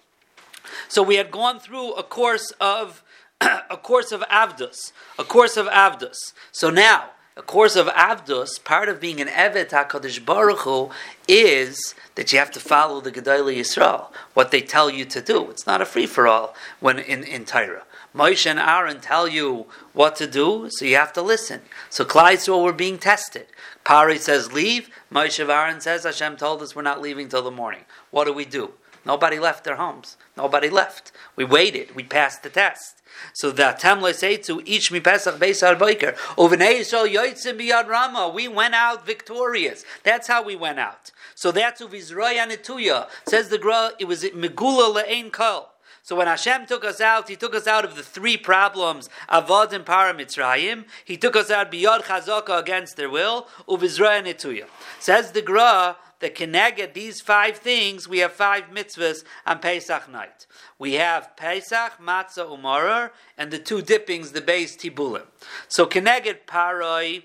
So 0.88 1.02
we 1.02 1.16
had 1.16 1.30
gone 1.30 1.58
through 1.58 1.94
a 1.94 2.02
course 2.02 2.52
of 2.60 3.02
a 3.40 3.78
course 3.78 4.12
of 4.12 4.20
Avdus, 4.22 4.92
a 5.18 5.24
course 5.24 5.56
of 5.56 5.66
Avdus. 5.66 6.34
So 6.52 6.68
now, 6.68 7.10
a 7.40 7.42
course 7.42 7.74
of 7.74 7.86
Avdus, 7.86 8.62
part 8.62 8.90
of 8.90 9.00
being 9.00 9.18
an 9.18 9.28
Evet 9.28 9.70
HaKadosh 9.70 10.22
Baruch 10.26 10.58
Hu, 10.58 10.90
is 11.26 11.94
that 12.14 12.34
you 12.34 12.38
have 12.38 12.50
to 12.50 12.60
follow 12.60 13.00
the 13.00 13.10
Gedolei 13.10 13.56
Yisrael, 13.56 14.08
what 14.34 14.50
they 14.50 14.60
tell 14.60 14.90
you 14.90 15.06
to 15.06 15.22
do. 15.22 15.48
It's 15.50 15.66
not 15.66 15.80
a 15.80 15.86
free-for-all 15.86 16.54
when 16.80 16.98
in, 16.98 17.24
in 17.24 17.46
Torah. 17.46 17.84
Moshe 18.14 18.44
and 18.44 18.58
Aaron 18.58 19.00
tell 19.00 19.26
you 19.26 19.64
what 19.94 20.16
to 20.16 20.26
do, 20.26 20.68
so 20.70 20.84
you 20.84 20.96
have 20.96 21.14
to 21.14 21.22
listen. 21.22 21.62
So 21.88 22.04
Klal 22.04 22.34
Yisrael 22.34 22.62
were 22.62 22.74
being 22.74 22.98
tested. 22.98 23.46
Pari 23.84 24.18
says 24.18 24.52
leave, 24.52 24.90
Moshe 25.10 25.40
and 25.40 25.50
Aaron 25.50 25.80
says 25.80 26.04
Hashem 26.04 26.36
told 26.36 26.60
us 26.60 26.76
we're 26.76 26.82
not 26.82 27.00
leaving 27.00 27.30
till 27.30 27.42
the 27.42 27.50
morning. 27.50 27.84
What 28.10 28.26
do 28.26 28.34
we 28.34 28.44
do? 28.44 28.74
Nobody 29.04 29.38
left 29.38 29.64
their 29.64 29.76
homes. 29.76 30.16
Nobody 30.36 30.68
left. 30.68 31.12
We 31.36 31.44
waited. 31.44 31.94
We 31.94 32.04
passed 32.04 32.42
the 32.42 32.50
test. 32.50 33.00
So 33.32 33.50
the 33.50 34.12
say 34.12 34.36
to 34.38 34.62
each 34.64 34.92
mi 34.92 35.00
Pesach 35.00 35.36
Beis 35.36 35.62
Biker. 35.78 36.16
Uvenei 36.36 36.80
Yisrael 36.80 37.12
Yoitzim 37.12 37.58
Biyad 37.58 37.86
Rama. 37.86 38.28
We 38.28 38.48
went 38.48 38.74
out 38.74 39.06
victorious. 39.06 39.84
That's 40.04 40.28
how 40.28 40.42
we 40.42 40.56
went 40.56 40.78
out. 40.78 41.10
So 41.34 41.50
that's 41.50 41.80
Uvizroy 41.80 42.36
Anituya. 42.36 43.08
Says 43.26 43.48
the 43.48 43.58
Gra, 43.58 43.92
it 43.98 44.06
was 44.06 44.24
Megula 44.24 45.02
Le'ein 45.02 45.32
Kol. 45.32 45.70
So 46.02 46.16
when 46.16 46.26
Hashem 46.26 46.66
took 46.66 46.84
us 46.84 47.00
out, 47.00 47.28
He 47.28 47.36
took 47.36 47.54
us 47.54 47.66
out 47.66 47.84
of 47.84 47.94
the 47.94 48.02
three 48.02 48.36
problems, 48.36 49.08
Avad 49.30 49.72
and 49.72 49.84
Paramitzrayim. 49.84 50.84
He 51.04 51.16
took 51.16 51.36
us 51.36 51.50
out 51.50 51.70
beyond 51.70 52.04
Chazaka 52.04 52.58
against 52.58 52.96
their 52.96 53.10
will, 53.10 53.48
Uvizroy 53.68 54.22
Anituya. 54.22 54.66
Says 54.98 55.32
the 55.32 55.42
Gra, 55.42 55.96
that 56.20 56.34
Keneged 56.34 56.94
these 56.94 57.20
five 57.20 57.56
things, 57.56 58.08
we 58.08 58.18
have 58.18 58.32
five 58.32 58.64
mitzvahs 58.70 59.24
on 59.46 59.58
Pesach 59.58 60.10
night. 60.10 60.46
We 60.78 60.94
have 60.94 61.36
Pesach, 61.36 61.98
Matzah, 62.00 62.48
Umarar, 62.48 63.10
and 63.36 63.50
the 63.50 63.58
two 63.58 63.82
dippings, 63.82 64.32
the 64.32 64.40
base 64.40 64.76
Tibulim. 64.76 65.26
So 65.68 65.86
Keneged 65.86 66.46
Paroi, 66.46 67.24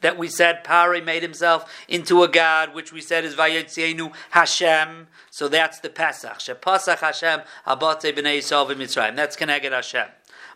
that 0.00 0.16
we 0.16 0.28
said 0.28 0.64
Pari 0.64 1.00
made 1.00 1.22
himself 1.22 1.70
into 1.88 2.22
a 2.22 2.28
god, 2.28 2.74
which 2.74 2.92
we 2.92 3.00
said 3.00 3.24
is 3.24 3.34
Vayetzienu 3.34 4.12
Hashem. 4.30 5.08
So 5.30 5.48
that's 5.48 5.80
the 5.80 5.90
Pesach. 5.90 6.38
Shepasach 6.38 6.98
Hashem 6.98 7.40
Abate 7.66 8.14
B'nei 8.16 8.38
Yisrael 8.38 8.66
Mitzrayim. 8.74 9.16
That's 9.16 9.36
Keneged 9.36 9.72
Hashem. 9.72 10.08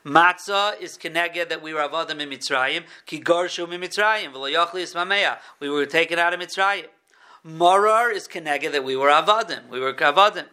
Matzah 0.04 0.78
is 0.80 0.98
keneged 0.98 1.48
that 1.48 1.62
we 1.62 1.72
were 1.72 1.80
avodim 1.80 2.20
in 2.20 2.28
Mitzrayim, 2.28 2.84
ki 3.06 3.22
garshu 3.22 3.72
in 3.72 3.80
Mitzrayim, 3.80 4.34
v'lo 4.34 4.52
yochli 4.52 5.38
We 5.60 5.70
were 5.70 5.86
taken 5.86 6.18
out 6.18 6.34
of 6.34 6.40
Mitzrayim. 6.40 6.88
Marar 7.44 8.10
is 8.10 8.26
keneged 8.26 8.72
that 8.72 8.84
we 8.84 8.96
were 8.96 9.10
avadim. 9.10 9.68
We 9.68 9.78
were 9.78 9.92
kavadim. 9.92 10.46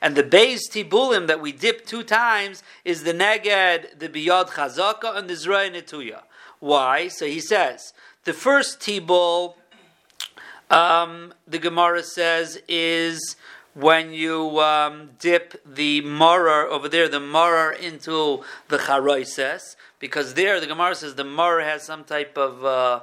And 0.00 0.16
the 0.16 0.24
base 0.24 0.68
tibulim 0.68 1.28
that 1.28 1.40
we 1.40 1.52
dip 1.52 1.86
two 1.86 2.02
times 2.02 2.64
is 2.84 3.04
the 3.04 3.12
neged, 3.12 4.00
the 4.00 4.08
biyad 4.08 4.48
chazaka, 4.48 5.16
and 5.16 5.30
the 5.30 5.34
zray 5.34 5.72
netuya. 5.72 6.22
Why? 6.58 7.06
So 7.06 7.26
he 7.26 7.38
says 7.38 7.92
the 8.24 8.32
first 8.32 8.80
tibul, 8.80 9.54
um, 10.70 11.32
the 11.46 11.58
Gemara 11.58 12.02
says, 12.02 12.60
is 12.66 13.36
when 13.74 14.12
you 14.12 14.58
um, 14.60 15.10
dip 15.20 15.62
the 15.64 16.00
marar 16.00 16.66
over 16.66 16.88
there, 16.88 17.08
the 17.08 17.20
marar 17.20 17.72
into 17.72 18.42
the 18.68 18.78
charoises, 18.78 19.76
because 20.00 20.34
there 20.34 20.60
the 20.60 20.66
Gemara 20.66 20.96
says 20.96 21.14
the 21.14 21.24
marar 21.24 21.62
has 21.62 21.84
some 21.84 22.02
type 22.02 22.36
of 22.36 22.64
uh, 22.64 23.00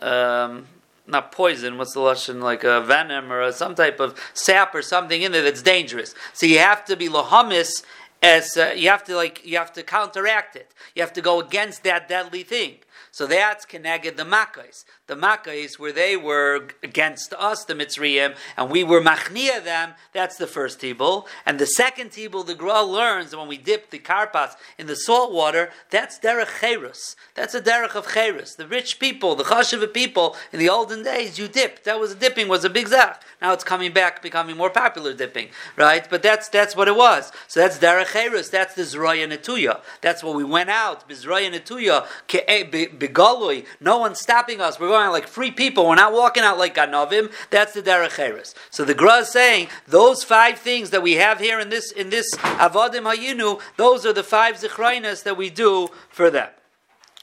um, 0.00 0.66
not 1.10 1.32
poison. 1.32 1.78
What's 1.78 1.94
the 1.94 2.00
lesson 2.00 2.40
like 2.40 2.64
a 2.64 2.80
venom 2.80 3.32
or 3.32 3.42
a, 3.42 3.52
some 3.52 3.74
type 3.74 4.00
of 4.00 4.18
sap 4.34 4.74
or 4.74 4.82
something 4.82 5.22
in 5.22 5.32
there 5.32 5.42
that's 5.42 5.62
dangerous. 5.62 6.14
So 6.32 6.46
you 6.46 6.58
have 6.58 6.84
to 6.86 6.96
be 6.96 7.08
lohamis 7.08 7.84
as 8.22 8.56
uh, 8.56 8.72
you 8.76 8.88
have 8.88 9.04
to 9.04 9.16
like 9.16 9.44
you 9.44 9.56
have 9.58 9.72
to 9.74 9.82
counteract 9.82 10.56
it. 10.56 10.72
You 10.94 11.02
have 11.02 11.12
to 11.14 11.22
go 11.22 11.40
against 11.40 11.82
that 11.84 12.08
deadly 12.08 12.42
thing. 12.42 12.78
So 13.10 13.26
that's 13.26 13.64
connected 13.64 14.16
the 14.16 14.24
Makkais. 14.24 14.84
The 15.10 15.16
Makkais, 15.16 15.76
where 15.76 15.90
they 15.90 16.16
were 16.16 16.68
against 16.84 17.34
us, 17.34 17.64
the 17.64 17.74
Mitzrayim, 17.74 18.36
and 18.56 18.70
we 18.70 18.84
were 18.84 19.00
Machnia 19.00 19.60
them, 19.64 19.94
that's 20.12 20.36
the 20.36 20.46
first 20.46 20.80
Tibul. 20.80 21.26
And 21.44 21.58
the 21.58 21.66
second 21.66 22.12
Tibul, 22.12 22.46
the 22.46 22.54
Gra 22.54 22.84
learns 22.84 23.34
when 23.34 23.48
we 23.48 23.56
dip 23.56 23.90
the 23.90 23.98
Karpas 23.98 24.54
in 24.78 24.86
the 24.86 24.94
salt 24.94 25.32
water, 25.32 25.70
that's 25.90 26.20
Derech 26.20 26.60
Cherus. 26.60 27.16
That's 27.34 27.56
a 27.56 27.60
Derech 27.60 27.96
of 27.96 28.12
Cherus. 28.14 28.54
The 28.54 28.68
rich 28.68 29.00
people, 29.00 29.34
the 29.34 29.42
Chashiva 29.42 29.92
people, 29.92 30.36
in 30.52 30.60
the 30.60 30.68
olden 30.68 31.02
days, 31.02 31.40
you 31.40 31.48
dipped. 31.48 31.82
That 31.86 31.98
was 31.98 32.14
dipping, 32.14 32.46
was 32.46 32.64
a 32.64 32.70
big 32.70 32.86
Zach. 32.86 33.20
Now 33.42 33.52
it's 33.52 33.64
coming 33.64 33.92
back, 33.92 34.22
becoming 34.22 34.56
more 34.56 34.70
popular 34.70 35.12
dipping, 35.12 35.48
right? 35.76 36.08
But 36.08 36.22
that's 36.22 36.48
that's 36.48 36.76
what 36.76 36.86
it 36.86 36.94
was. 36.94 37.32
So 37.48 37.58
that's 37.58 37.78
Derech 37.78 38.12
Cherus. 38.12 38.48
That's 38.48 38.74
the 38.74 38.82
Zroya 38.82 39.26
Netuya. 39.28 39.80
That's 40.02 40.22
what 40.22 40.36
we 40.36 40.44
went 40.44 40.70
out. 40.70 41.08
Zroya 41.08 41.50
Netuya, 41.50 42.06
eh, 42.46 42.64
begalui, 42.64 43.66
no 43.80 43.98
one's 43.98 44.20
stopping 44.20 44.60
us. 44.60 44.78
We're 44.78 44.88
going 44.88 44.99
like 45.08 45.26
free 45.26 45.50
people. 45.50 45.88
We're 45.88 45.94
not 45.94 46.12
walking 46.12 46.42
out 46.42 46.58
like 46.58 46.74
ganovim. 46.74 47.32
That's 47.50 47.72
the 47.72 47.82
derech 47.82 48.54
So 48.70 48.84
the 48.84 48.94
Gra 48.94 49.18
is 49.18 49.28
saying 49.28 49.68
those 49.86 50.22
five 50.22 50.58
things 50.58 50.90
that 50.90 51.02
we 51.02 51.14
have 51.14 51.40
here 51.40 51.58
in 51.58 51.70
this 51.70 51.90
in 51.92 52.10
this 52.10 52.30
avodim 52.36 53.12
hayinu. 53.12 53.60
Those 53.76 54.04
are 54.04 54.12
the 54.12 54.22
five 54.22 54.56
zichrainas 54.56 55.22
that 55.24 55.36
we 55.36 55.50
do 55.50 55.88
for 56.08 56.30
them. 56.30 56.48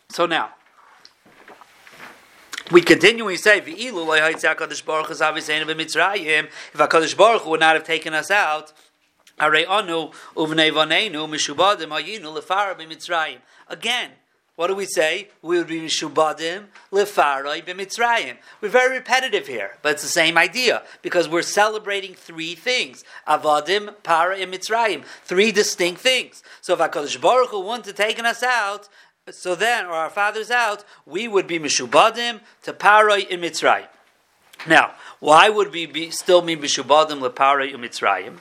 So 0.09 0.25
now. 0.25 0.51
We 2.69 2.81
continually 2.81 3.37
say, 3.37 3.61
"V'ilu 3.61 4.05
Baruch 4.85 5.09
If 5.09 5.19
Hakadosh 6.73 7.15
Baruch 7.15 7.45
would 7.45 7.61
not 7.61 7.75
have 7.75 7.85
taken 7.85 8.13
us 8.13 8.29
out, 8.29 8.73
Again, 13.69 14.11
what 14.57 14.67
do 14.67 14.75
we 14.75 14.85
say? 14.85 15.27
We 15.43 15.59
would 15.59 15.67
be 15.67 15.79
mishubadim 15.79 16.65
lefarai 16.91 17.63
b'mitzrayim. 17.63 18.37
We're 18.59 18.69
very 18.69 18.97
repetitive 18.97 19.45
here, 19.45 19.77
but 19.83 19.91
it's 19.93 20.01
the 20.01 20.09
same 20.09 20.35
idea 20.35 20.81
because 21.03 21.29
we're 21.29 21.43
celebrating 21.43 22.15
three 22.15 22.55
things: 22.55 23.03
avadim, 23.27 23.93
para, 24.01 24.35
and 24.35 24.51
mitzrayim. 24.51 25.03
Three 25.23 25.51
distinct 25.51 26.01
things. 26.01 26.41
So 26.61 26.73
if 26.73 26.79
Hakadosh 26.79 27.21
Baruch 27.21 27.51
Hu 27.51 27.59
wanted 27.59 27.95
to 27.95 28.03
take 28.03 28.17
us 28.17 28.41
out, 28.41 28.89
so 29.29 29.53
then, 29.53 29.85
or 29.85 29.93
our 29.93 30.09
fathers 30.09 30.49
out, 30.49 30.83
we 31.05 31.27
would 31.27 31.45
be 31.45 31.59
mishubadim 31.59 32.39
to 32.63 32.73
paroi 32.73 33.27
in 33.27 33.41
mitzrayim. 33.41 33.85
Now, 34.65 34.95
why 35.19 35.49
would 35.49 35.71
we 35.71 35.85
be 35.85 36.09
still 36.09 36.41
be 36.41 36.57
mishubadim 36.57 37.21
leparoi 37.21 37.75
in 37.75 37.81
mitzrayim? 37.81 38.39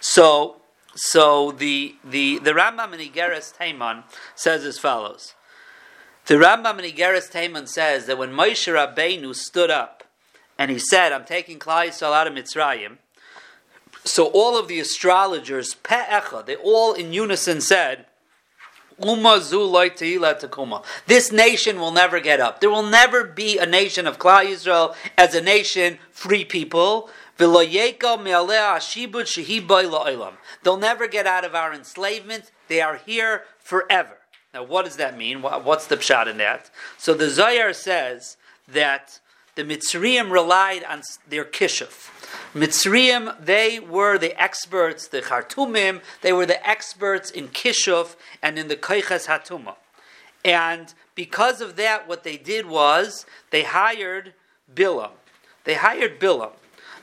So, 0.00 0.62
so 0.94 1.52
the 1.52 1.94
the 2.02 2.38
the 2.38 2.52
Rambam 2.52 2.94
in 2.94 3.00
Igeres 3.00 3.54
Taiman 3.54 4.04
says 4.34 4.64
as 4.64 4.78
follows. 4.78 5.34
The 6.28 6.34
Rambam 6.34 6.78
in 6.78 6.84
Igeres 6.94 7.32
Taiman 7.32 7.66
says 7.66 8.04
that 8.04 8.18
when 8.18 8.32
Moshe 8.34 8.70
Rabbeinu 8.70 9.34
stood 9.34 9.70
up 9.70 10.04
and 10.58 10.70
he 10.70 10.78
said, 10.78 11.10
"I'm 11.10 11.24
taking 11.24 11.58
Klal 11.58 11.88
Yisrael 11.88 12.12
out 12.12 12.26
of 12.26 12.34
Mitzrayim," 12.34 12.98
so 14.04 14.26
all 14.26 14.58
of 14.58 14.68
the 14.68 14.78
astrologers, 14.78 15.74
pe'echa, 15.74 16.44
they 16.44 16.56
all 16.56 16.92
in 16.92 17.14
unison 17.14 17.62
said, 17.62 18.04
this 21.06 21.32
nation 21.32 21.80
will 21.80 21.92
never 21.92 22.20
get 22.20 22.40
up. 22.40 22.60
There 22.60 22.68
will 22.68 22.82
never 22.82 23.24
be 23.24 23.56
a 23.56 23.64
nation 23.64 24.06
of 24.06 24.18
Klal 24.18 24.44
Yisrael 24.44 24.94
as 25.16 25.34
a 25.34 25.40
nation, 25.40 25.98
free 26.10 26.44
people. 26.44 27.08
They'll 27.38 27.64
never 30.76 31.08
get 31.08 31.26
out 31.26 31.44
of 31.44 31.54
our 31.54 31.72
enslavement. 31.72 32.50
They 32.66 32.82
are 32.82 32.96
here 32.96 33.44
forever. 33.60 34.17
Now, 34.58 34.64
what 34.64 34.86
does 34.86 34.96
that 34.96 35.16
mean? 35.16 35.40
What's 35.40 35.86
the 35.86 35.96
pshat 35.96 36.26
in 36.26 36.38
that? 36.38 36.68
So 36.96 37.14
the 37.14 37.30
Zohar 37.30 37.72
says 37.72 38.36
that 38.66 39.20
the 39.54 39.62
Mitzrayim 39.62 40.32
relied 40.32 40.82
on 40.82 41.02
their 41.28 41.44
kishuf. 41.44 42.10
Mitzrayim, 42.54 43.36
they 43.40 43.78
were 43.78 44.18
the 44.18 44.36
experts, 44.42 45.06
the 45.06 45.22
Khartoumim, 45.22 46.00
they 46.22 46.32
were 46.32 46.44
the 46.44 46.68
experts 46.68 47.30
in 47.30 47.46
kishuf 47.46 48.16
and 48.42 48.58
in 48.58 48.66
the 48.66 48.74
koiches 48.74 49.28
hatuma. 49.28 49.76
And 50.44 50.92
because 51.14 51.60
of 51.60 51.76
that, 51.76 52.08
what 52.08 52.24
they 52.24 52.36
did 52.36 52.66
was 52.66 53.26
they 53.50 53.62
hired 53.62 54.34
Bilam. 54.74 55.12
They 55.62 55.74
hired 55.74 56.18
Bilam. 56.18 56.50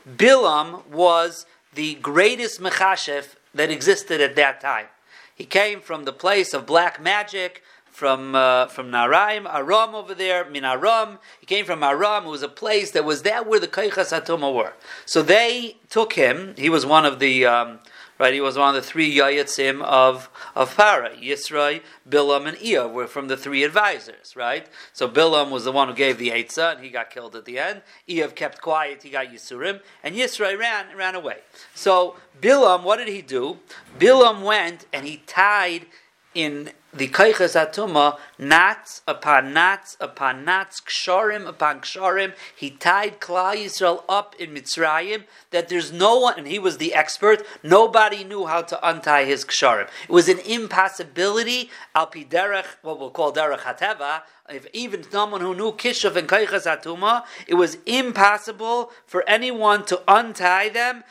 Bilam 0.06 0.86
was 0.88 1.46
the 1.74 1.94
greatest 1.94 2.60
mechashef 2.60 3.36
that 3.54 3.70
existed 3.70 4.20
at 4.20 4.36
that 4.36 4.60
time. 4.60 4.88
He 5.36 5.44
came 5.44 5.80
from 5.82 6.04
the 6.04 6.14
place 6.14 6.54
of 6.54 6.64
black 6.66 7.00
magic, 7.00 7.62
from 7.84 8.34
uh, 8.34 8.66
from 8.66 8.90
Naraim, 8.90 9.46
Aram 9.46 9.94
over 9.94 10.14
there, 10.14 10.48
Min 10.50 10.64
Aram. 10.64 11.18
He 11.38 11.46
came 11.46 11.66
from 11.66 11.82
Aram. 11.82 12.24
It 12.24 12.30
was 12.30 12.42
a 12.42 12.48
place 12.48 12.90
that 12.92 13.04
was 13.04 13.22
there 13.22 13.42
where 13.42 13.60
the 13.60 13.68
Kaichas 13.68 14.18
Atuma 14.18 14.52
were. 14.52 14.72
So 15.04 15.22
they 15.22 15.76
took 15.90 16.14
him. 16.14 16.54
He 16.56 16.68
was 16.68 16.84
one 16.84 17.06
of 17.06 17.20
the. 17.20 17.46
Um, 17.46 17.78
right? 18.18 18.34
He 18.34 18.40
was 18.40 18.56
one 18.56 18.74
of 18.74 18.82
the 18.82 18.88
three 18.88 19.14
Yayatzim 19.14 19.82
of, 19.82 20.30
of 20.54 20.76
Para. 20.76 21.10
Yisrai, 21.16 21.82
Bilam, 22.08 22.46
and 22.46 22.56
Iyah 22.58 22.92
were 22.92 23.06
from 23.06 23.28
the 23.28 23.36
three 23.36 23.64
advisors, 23.64 24.34
right? 24.36 24.66
So 24.92 25.08
Bilam 25.08 25.50
was 25.50 25.64
the 25.64 25.72
one 25.72 25.88
who 25.88 25.94
gave 25.94 26.18
the 26.18 26.30
Eitzah, 26.30 26.76
and 26.76 26.84
he 26.84 26.90
got 26.90 27.10
killed 27.10 27.36
at 27.36 27.44
the 27.44 27.58
end. 27.58 27.82
Iyah 28.08 28.34
kept 28.34 28.60
quiet, 28.60 29.02
he 29.02 29.10
got 29.10 29.26
Yisurim, 29.26 29.80
and 30.02 30.14
Yisrai 30.14 30.58
ran, 30.58 30.96
ran 30.96 31.14
away. 31.14 31.38
So 31.74 32.16
Bilam, 32.40 32.82
what 32.82 32.96
did 32.96 33.08
he 33.08 33.22
do? 33.22 33.58
Bilam 33.98 34.42
went 34.42 34.86
and 34.92 35.06
he 35.06 35.18
tied 35.26 35.86
in 36.36 36.70
the 36.92 37.08
Kaichas 37.08 37.56
Atuma, 37.56 38.18
knots 38.38 39.00
upon 39.08 39.54
knots 39.54 39.96
upon 40.00 40.44
knots, 40.44 40.82
ksharim 40.82 41.46
upon 41.46 41.80
ksharim. 41.80 42.34
He 42.54 42.70
tied 42.70 43.20
Klal 43.20 43.56
Yisrael 43.56 44.04
up 44.06 44.34
in 44.38 44.50
Mitzrayim 44.50 45.24
that 45.50 45.68
there's 45.68 45.92
no 45.92 46.18
one, 46.18 46.38
and 46.38 46.46
he 46.46 46.58
was 46.58 46.76
the 46.76 46.92
expert, 46.92 47.44
nobody 47.62 48.22
knew 48.22 48.46
how 48.46 48.60
to 48.62 48.88
untie 48.88 49.24
his 49.24 49.46
ksharim. 49.46 49.88
It 50.08 50.12
was 50.12 50.28
an 50.28 50.38
impossibility, 50.40 51.70
al 51.94 52.10
derech, 52.10 52.66
what 52.82 53.00
we'll 53.00 53.10
call 53.10 53.32
derech 53.32 53.60
hateva, 53.60 54.22
if 54.48 54.66
even 54.72 55.02
someone 55.10 55.40
who 55.40 55.54
knew 55.54 55.72
Kishav 55.72 56.16
and 56.16 56.28
Kaichas 56.28 56.66
Atuma, 56.66 57.24
it 57.48 57.54
was 57.54 57.78
impossible 57.84 58.92
for 59.06 59.28
anyone 59.28 59.84
to 59.86 60.02
untie 60.06 60.68
them. 60.68 61.02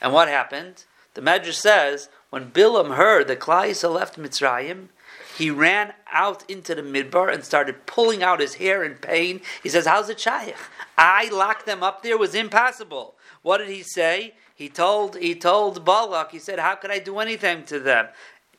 And 0.00 0.12
what 0.12 0.28
happened? 0.28 0.84
The 1.14 1.20
Medrash 1.20 1.54
says, 1.54 2.08
when 2.32 2.50
Bilam 2.50 2.96
heard 2.96 3.28
that 3.28 3.40
Klal 3.40 3.92
left 3.92 4.18
Mitzrayim, 4.18 4.88
he 5.36 5.50
ran 5.50 5.92
out 6.10 6.48
into 6.48 6.74
the 6.74 6.80
midbar 6.80 7.30
and 7.30 7.44
started 7.44 7.84
pulling 7.84 8.22
out 8.22 8.40
his 8.40 8.54
hair 8.54 8.82
in 8.82 8.94
pain. 8.94 9.42
He 9.62 9.68
says, 9.68 9.84
How's 9.84 10.08
it 10.08 10.18
shaykh? 10.18 10.56
I 10.96 11.28
locked 11.28 11.66
them 11.66 11.82
up 11.82 12.02
there, 12.02 12.16
was 12.16 12.34
impossible. 12.34 13.16
What 13.42 13.58
did 13.58 13.68
he 13.68 13.82
say? 13.82 14.32
He 14.54 14.70
told 14.70 15.18
he 15.18 15.34
told 15.34 15.84
Balak, 15.84 16.30
he 16.30 16.38
said, 16.38 16.58
How 16.58 16.74
could 16.74 16.90
I 16.90 17.00
do 17.00 17.18
anything 17.18 17.64
to 17.64 17.78
them? 17.78 18.08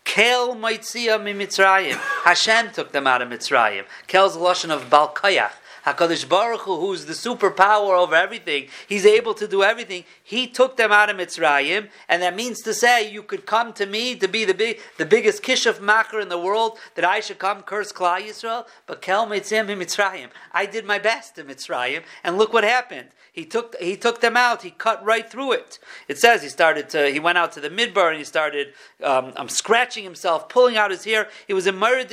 Kel 0.03 0.55
Mitzrayim. 0.55 1.93
Hashem 2.25 2.73
took 2.73 2.91
them 2.91 3.07
out 3.07 3.23
of 3.23 3.29
Mitzrayim. 3.29 3.85
Kel's 4.05 4.35
the 4.35 4.39
Lashon 4.39 4.69
of 4.69 4.91
Balkayach. 4.91 5.53
Hakadosh 5.85 6.27
Baruch 6.27 6.61
Hu, 6.61 6.79
who's 6.79 7.05
the 7.05 7.13
superpower 7.13 7.97
over 7.97 8.15
everything, 8.15 8.67
he's 8.87 9.05
able 9.05 9.33
to 9.33 9.47
do 9.47 9.63
everything. 9.63 10.05
He 10.23 10.47
took 10.47 10.77
them 10.77 10.91
out 10.91 11.09
of 11.09 11.17
Mitzrayim, 11.17 11.89
and 12.07 12.21
that 12.21 12.35
means 12.35 12.61
to 12.61 12.73
say 12.73 13.11
you 13.11 13.21
could 13.21 13.45
come 13.45 13.73
to 13.73 13.85
me 13.85 14.15
to 14.15 14.27
be 14.27 14.45
the 14.45 14.53
big, 14.53 14.79
the 14.97 15.05
biggest 15.05 15.43
kishuf 15.43 15.79
macher 15.79 16.21
in 16.21 16.29
the 16.29 16.39
world 16.39 16.77
that 16.95 17.03
I 17.03 17.19
should 17.19 17.39
come 17.39 17.63
curse 17.63 17.91
Klal 17.91 18.21
Yisrael. 18.21 18.65
But 18.85 19.01
kel 19.01 19.27
mitzim 19.27 19.67
Mitzrayim, 19.67 20.29
I 20.53 20.65
did 20.65 20.85
my 20.85 20.99
best 20.99 21.37
in 21.37 21.47
Mitzrayim, 21.47 22.03
and 22.23 22.37
look 22.37 22.53
what 22.53 22.63
happened. 22.63 23.09
He 23.33 23.45
took 23.45 23.75
he 23.81 23.97
took 23.97 24.21
them 24.21 24.37
out. 24.37 24.61
He 24.61 24.69
cut 24.69 25.03
right 25.03 25.27
through 25.27 25.53
it. 25.53 25.79
It 26.07 26.19
says 26.19 26.43
he 26.43 26.49
started 26.49 26.87
to 26.89 27.09
he 27.09 27.19
went 27.19 27.39
out 27.39 27.51
to 27.53 27.59
the 27.59 27.69
midbar 27.69 28.09
and 28.09 28.19
he 28.19 28.23
started 28.23 28.73
um, 29.03 29.33
um, 29.35 29.49
scratching 29.49 30.03
himself, 30.03 30.47
pulling 30.49 30.77
out 30.77 30.91
his 30.91 31.03
hair. 31.03 31.27
He 31.47 31.53
was 31.53 31.65
a 31.65 31.71
murder 31.71 32.03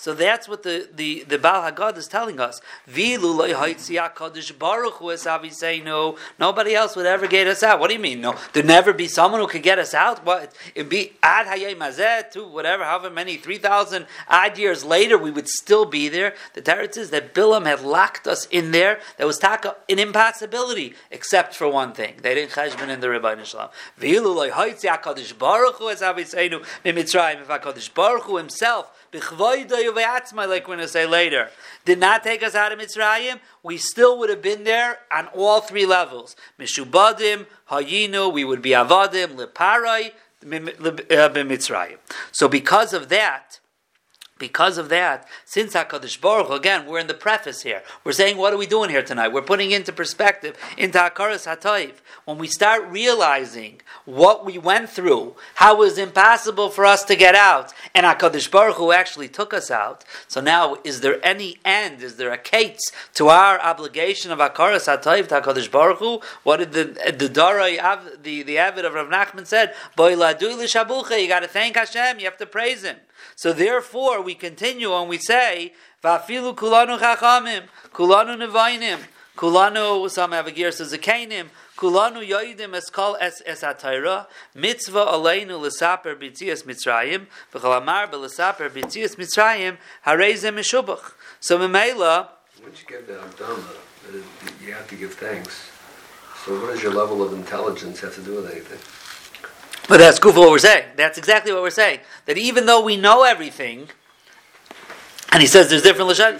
so 0.00 0.14
that's 0.14 0.48
what 0.48 0.62
the, 0.62 0.88
the, 0.94 1.24
the 1.28 1.38
Baal 1.38 1.70
Haggadah 1.70 1.98
is 1.98 2.08
telling 2.08 2.40
us. 2.40 2.62
no, 5.84 6.16
nobody 6.38 6.74
else 6.74 6.96
would 6.96 7.04
ever 7.04 7.26
get 7.26 7.46
us 7.46 7.62
out. 7.62 7.78
What 7.78 7.88
do 7.88 7.94
you 7.94 8.00
mean? 8.00 8.22
No, 8.22 8.34
there'd 8.54 8.64
never 8.64 8.94
be 8.94 9.06
someone 9.06 9.42
who 9.42 9.46
could 9.46 9.62
get 9.62 9.78
us 9.78 9.92
out. 9.92 10.24
What 10.24 10.54
it'd 10.74 10.88
be 10.88 11.12
ad 11.22 11.48
hayay 11.48 12.30
to 12.30 12.48
whatever, 12.48 12.82
however 12.82 13.10
many 13.10 13.36
three 13.36 13.58
thousand 13.58 14.06
odd 14.26 14.56
years 14.56 14.86
later, 14.86 15.18
we 15.18 15.30
would 15.30 15.48
still 15.48 15.84
be 15.84 16.08
there. 16.08 16.34
The 16.54 16.62
teretz 16.62 16.96
is 16.96 17.10
that 17.10 17.34
Bilam 17.34 17.66
had 17.66 17.82
locked 17.82 18.26
us 18.26 18.46
in 18.46 18.70
there. 18.70 19.00
That 19.18 19.26
was 19.26 19.36
taka 19.38 19.76
an 19.90 19.98
impossibility, 19.98 20.94
except 21.10 21.54
for 21.54 21.68
one 21.68 21.92
thing. 21.92 22.14
They 22.22 22.34
didn't 22.34 22.52
cheshbon 22.52 22.88
in 22.88 23.00
the 23.00 23.08
Rebbeinu 23.08 23.44
Shalom. 23.44 23.68
If 23.98 24.04
Hakadosh 27.50 27.94
Baruch 27.94 28.24
Hu 28.24 28.36
himself 28.38 28.99
like 29.12 30.68
we're 30.68 30.76
going 30.76 30.78
to 30.78 30.88
say 30.88 31.06
later, 31.06 31.50
did 31.84 31.98
not 31.98 32.22
take 32.22 32.42
us 32.42 32.54
out 32.54 32.72
of 32.72 32.78
Mitzrayim, 32.78 33.40
we 33.62 33.76
still 33.76 34.18
would 34.18 34.30
have 34.30 34.42
been 34.42 34.64
there 34.64 34.98
on 35.12 35.26
all 35.28 35.60
three 35.60 35.86
levels. 35.86 36.36
Mishubadim, 36.58 37.46
Hayinu, 37.70 38.32
we 38.32 38.44
would 38.44 38.62
be 38.62 38.70
Avadim, 38.70 39.36
Leparai, 39.36 40.12
uh, 40.42 40.46
Mitzrayim. 40.46 41.98
So 42.32 42.48
because 42.48 42.92
of 42.92 43.08
that, 43.08 43.60
because 44.40 44.78
of 44.78 44.88
that, 44.88 45.28
since 45.44 45.74
HaKadosh 45.74 46.20
Baruch 46.20 46.48
Hu, 46.48 46.54
again, 46.54 46.86
we're 46.86 46.98
in 46.98 47.06
the 47.06 47.14
preface 47.14 47.62
here. 47.62 47.82
We're 48.02 48.12
saying, 48.12 48.38
what 48.38 48.52
are 48.52 48.56
we 48.56 48.66
doing 48.66 48.90
here 48.90 49.02
tonight? 49.02 49.28
We're 49.28 49.42
putting 49.42 49.70
into 49.70 49.92
perspective, 49.92 50.58
into 50.76 50.98
Hakaras 50.98 51.46
HaTayv. 51.46 51.92
When 52.24 52.38
we 52.38 52.48
start 52.48 52.88
realizing 52.88 53.82
what 54.06 54.44
we 54.44 54.58
went 54.58 54.88
through, 54.88 55.36
how 55.56 55.76
it 55.76 55.78
was 55.78 55.98
impossible 55.98 56.70
for 56.70 56.84
us 56.84 57.04
to 57.04 57.14
get 57.14 57.36
out, 57.36 57.72
and 57.94 58.04
HaKadosh 58.04 58.50
Baruch 58.50 58.76
Hu 58.76 58.90
actually 58.90 59.28
took 59.28 59.54
us 59.54 59.70
out. 59.70 60.04
So 60.26 60.40
now, 60.40 60.78
is 60.82 61.02
there 61.02 61.24
any 61.24 61.58
end? 61.64 62.02
Is 62.02 62.16
there 62.16 62.32
a 62.32 62.38
case 62.38 62.90
to 63.14 63.28
our 63.28 63.60
obligation 63.60 64.32
of 64.32 64.38
Hakaras 64.38 64.88
HaTayv 64.88 65.28
to 65.28 65.40
HaKadosh 65.40 65.70
Baruch 65.70 65.98
Hu? 65.98 66.20
What 66.42 66.56
did 66.56 66.72
the, 66.72 66.84
the 67.12 67.28
Darai, 67.28 67.78
the, 68.22 68.42
the 68.42 68.58
Avid 68.58 68.86
of 68.86 68.94
Rav 68.94 69.08
Nachman 69.08 69.46
said? 69.46 69.74
Boy, 69.96 70.12
you 70.12 70.16
got 70.16 71.40
to 71.40 71.48
thank 71.48 71.76
Hashem, 71.76 72.18
you 72.18 72.24
have 72.24 72.38
to 72.38 72.46
praise 72.46 72.82
Him. 72.82 72.96
So 73.36 73.52
therefore, 73.52 74.20
we 74.22 74.34
continue 74.34 74.92
and 74.94 75.08
we 75.08 75.18
say, 75.18 75.74
"Vafilu 76.02 76.54
kulanu 76.54 76.98
chachamim, 76.98 77.64
kulanu 77.92 78.36
nevainim, 78.36 79.00
kulanu." 79.36 80.10
Some 80.10 80.32
have 80.32 80.46
a 80.46 80.50
gear 80.50 80.72
says 80.72 80.92
zakainim. 80.92 81.48
Kulanu 81.76 82.22
yoidim 82.22 82.78
eskal 82.78 83.16
es 83.20 83.40
es 83.46 83.62
atayra 83.62 84.26
mitzvah 84.54 85.06
aleinu 85.06 85.58
lesaper 85.58 86.14
b'tzias 86.14 86.64
mitzrayim 86.64 87.26
v'chalamar 87.54 88.10
b'lesaper 88.10 88.68
b'tzias 88.68 89.16
mitzrayim 89.16 89.78
harezem 90.06 90.56
mishubach. 90.56 91.12
So 91.40 91.58
memela. 91.58 92.28
Once 92.62 92.82
you 92.82 92.86
get 92.86 93.06
the 93.06 93.14
Abdama, 93.14 93.64
you 94.62 94.74
have 94.74 94.86
to 94.88 94.94
give 94.94 95.14
thanks. 95.14 95.70
So 96.44 96.60
what 96.60 96.72
does 96.72 96.82
your 96.82 96.92
level 96.92 97.22
of 97.22 97.32
intelligence 97.32 98.00
have 98.00 98.14
to 98.16 98.20
do 98.20 98.36
with 98.36 98.50
anything? 98.50 98.78
But 99.88 99.98
that's 99.98 100.18
good 100.18 100.34
for 100.34 100.40
what 100.40 100.50
we're 100.50 100.58
saying. 100.58 100.84
That's 100.96 101.18
exactly 101.18 101.52
what 101.52 101.62
we're 101.62 101.70
saying. 101.70 102.00
That 102.26 102.38
even 102.38 102.66
though 102.66 102.82
we 102.82 102.96
know 102.96 103.24
everything, 103.24 103.88
and 105.32 105.40
he 105.40 105.46
says 105.46 105.68
there's 105.68 105.82
different 105.82 106.10
lashon. 106.10 106.38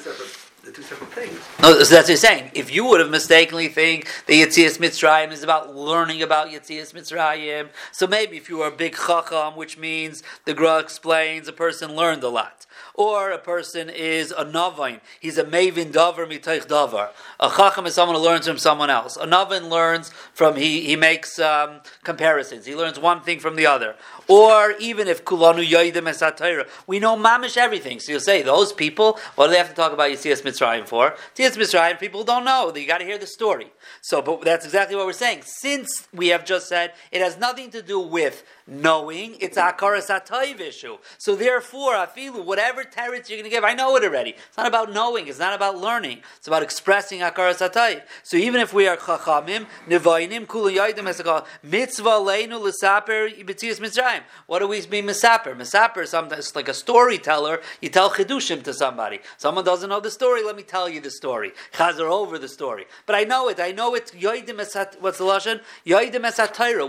The 0.62 0.72
two 0.72 0.82
separate 0.82 1.10
things. 1.12 1.40
No, 1.62 1.72
so 1.82 1.94
that's 1.94 2.06
what 2.06 2.08
he's 2.10 2.20
saying. 2.20 2.50
If 2.54 2.72
you 2.72 2.84
would 2.84 3.00
have 3.00 3.08
mistakenly 3.08 3.68
think 3.68 4.06
that 4.26 4.34
Yetzias 4.34 4.78
Mitzrayim 4.78 5.32
is 5.32 5.42
about 5.42 5.74
learning 5.74 6.20
about 6.22 6.48
Yetzias 6.48 6.92
Mitzrayim, 6.92 7.70
so 7.92 8.06
maybe 8.06 8.36
if 8.36 8.50
you 8.50 8.58
were 8.58 8.66
a 8.66 8.70
big 8.70 8.94
chacham, 8.94 9.56
which 9.56 9.78
means 9.78 10.22
the 10.44 10.52
Gra 10.52 10.78
explains 10.78 11.48
a 11.48 11.52
person 11.52 11.96
learned 11.96 12.22
a 12.22 12.28
lot 12.28 12.66
or 12.94 13.30
a 13.30 13.38
person 13.38 13.88
is 13.88 14.32
a 14.32 14.44
navain. 14.44 15.00
He's 15.20 15.38
a 15.38 15.44
mavin 15.44 15.92
davar 15.92 16.26
mitaych 16.26 16.66
davar. 16.66 17.10
A 17.38 17.48
chacham 17.48 17.86
is 17.86 17.94
someone 17.94 18.16
who 18.16 18.22
learns 18.22 18.46
from 18.46 18.58
someone 18.58 18.90
else. 18.90 19.16
A 19.16 19.26
navin 19.26 19.68
learns 19.68 20.10
from 20.32 20.56
he 20.56 20.82
he 20.82 20.96
makes 20.96 21.38
um, 21.38 21.80
comparisons. 22.02 22.66
He 22.66 22.74
learns 22.74 22.98
one 22.98 23.22
thing 23.22 23.40
from 23.40 23.56
the 23.56 23.66
other. 23.66 23.96
Or 24.30 24.76
even 24.78 25.08
if 25.08 25.24
kulanu 25.24 25.68
yoidim 25.68 26.08
esatayra, 26.08 26.68
we 26.86 27.00
know 27.00 27.16
mamish 27.16 27.56
everything. 27.56 27.98
So 27.98 28.12
you'll 28.12 28.20
say 28.20 28.42
those 28.42 28.72
people. 28.72 29.18
What 29.34 29.46
do 29.46 29.50
they 29.50 29.58
have 29.58 29.70
to 29.70 29.74
talk 29.74 29.92
about 29.92 30.12
Yitzias 30.12 30.42
Mitzrayim 30.42 30.86
for? 30.86 31.16
Yitzias 31.34 31.56
Mitzrayim 31.56 31.98
people 31.98 32.22
don't 32.22 32.44
know. 32.44 32.72
You 32.72 32.86
got 32.86 32.98
to 32.98 33.04
hear 33.04 33.18
the 33.18 33.26
story. 33.26 33.72
So, 34.02 34.22
but 34.22 34.42
that's 34.42 34.64
exactly 34.64 34.94
what 34.94 35.06
we're 35.06 35.14
saying. 35.14 35.42
Since 35.44 36.06
we 36.14 36.28
have 36.28 36.44
just 36.44 36.68
said 36.68 36.92
it 37.10 37.20
has 37.20 37.38
nothing 37.38 37.72
to 37.72 37.82
do 37.82 37.98
with 37.98 38.44
knowing, 38.68 39.34
it's 39.40 39.58
akaras 39.58 40.06
atayv 40.06 40.60
issue. 40.60 40.98
So 41.18 41.34
therefore, 41.34 41.94
afilu, 41.94 42.44
whatever 42.44 42.84
teretz 42.84 43.28
you're 43.28 43.38
going 43.38 43.42
to 43.42 43.50
give, 43.50 43.64
I 43.64 43.74
know 43.74 43.96
it 43.96 44.04
already. 44.04 44.30
It's 44.30 44.56
not 44.56 44.68
about 44.68 44.92
knowing. 44.92 45.26
It's 45.26 45.40
not 45.40 45.54
about 45.54 45.76
learning. 45.76 46.20
It's 46.36 46.46
about 46.46 46.62
expressing 46.62 47.18
akaras 47.18 47.68
atayv. 47.68 48.02
So 48.22 48.36
even 48.36 48.60
if 48.60 48.72
we 48.72 48.86
are 48.86 48.96
chachamim, 48.96 49.66
nevainim, 49.88 50.46
kulayadim 50.46 51.06
has 51.06 51.18
a 51.18 51.44
mitzvah 51.64 52.10
leinu 52.10 52.60
l'saper 52.60 53.28
ibetzias 53.28 53.80
mitzrayim. 53.80 54.19
What 54.46 54.60
do 54.60 54.68
we 54.68 54.84
mean 54.86 55.06
misaper? 55.06 55.56
Misaper 55.56 56.02
is 56.02 56.10
sometimes 56.10 56.54
like 56.54 56.68
a 56.68 56.74
storyteller. 56.74 57.60
You 57.80 57.88
tell 57.88 58.10
chidushim 58.10 58.62
to 58.64 58.74
somebody. 58.74 59.20
Someone 59.36 59.64
doesn't 59.64 59.88
know 59.88 60.00
the 60.00 60.10
story. 60.10 60.42
Let 60.44 60.56
me 60.56 60.62
tell 60.62 60.88
you 60.88 61.00
the 61.00 61.10
story. 61.10 61.52
Chazer 61.72 62.10
over 62.10 62.38
the 62.38 62.48
story. 62.48 62.86
But 63.06 63.16
I 63.16 63.24
know 63.24 63.48
it. 63.48 63.60
I 63.60 63.72
know 63.72 63.94
it. 63.94 64.12
Yoidim 64.18 64.60
esat. 64.60 65.00
What's 65.00 65.18
the 65.18 65.24
lashon? 65.24 65.60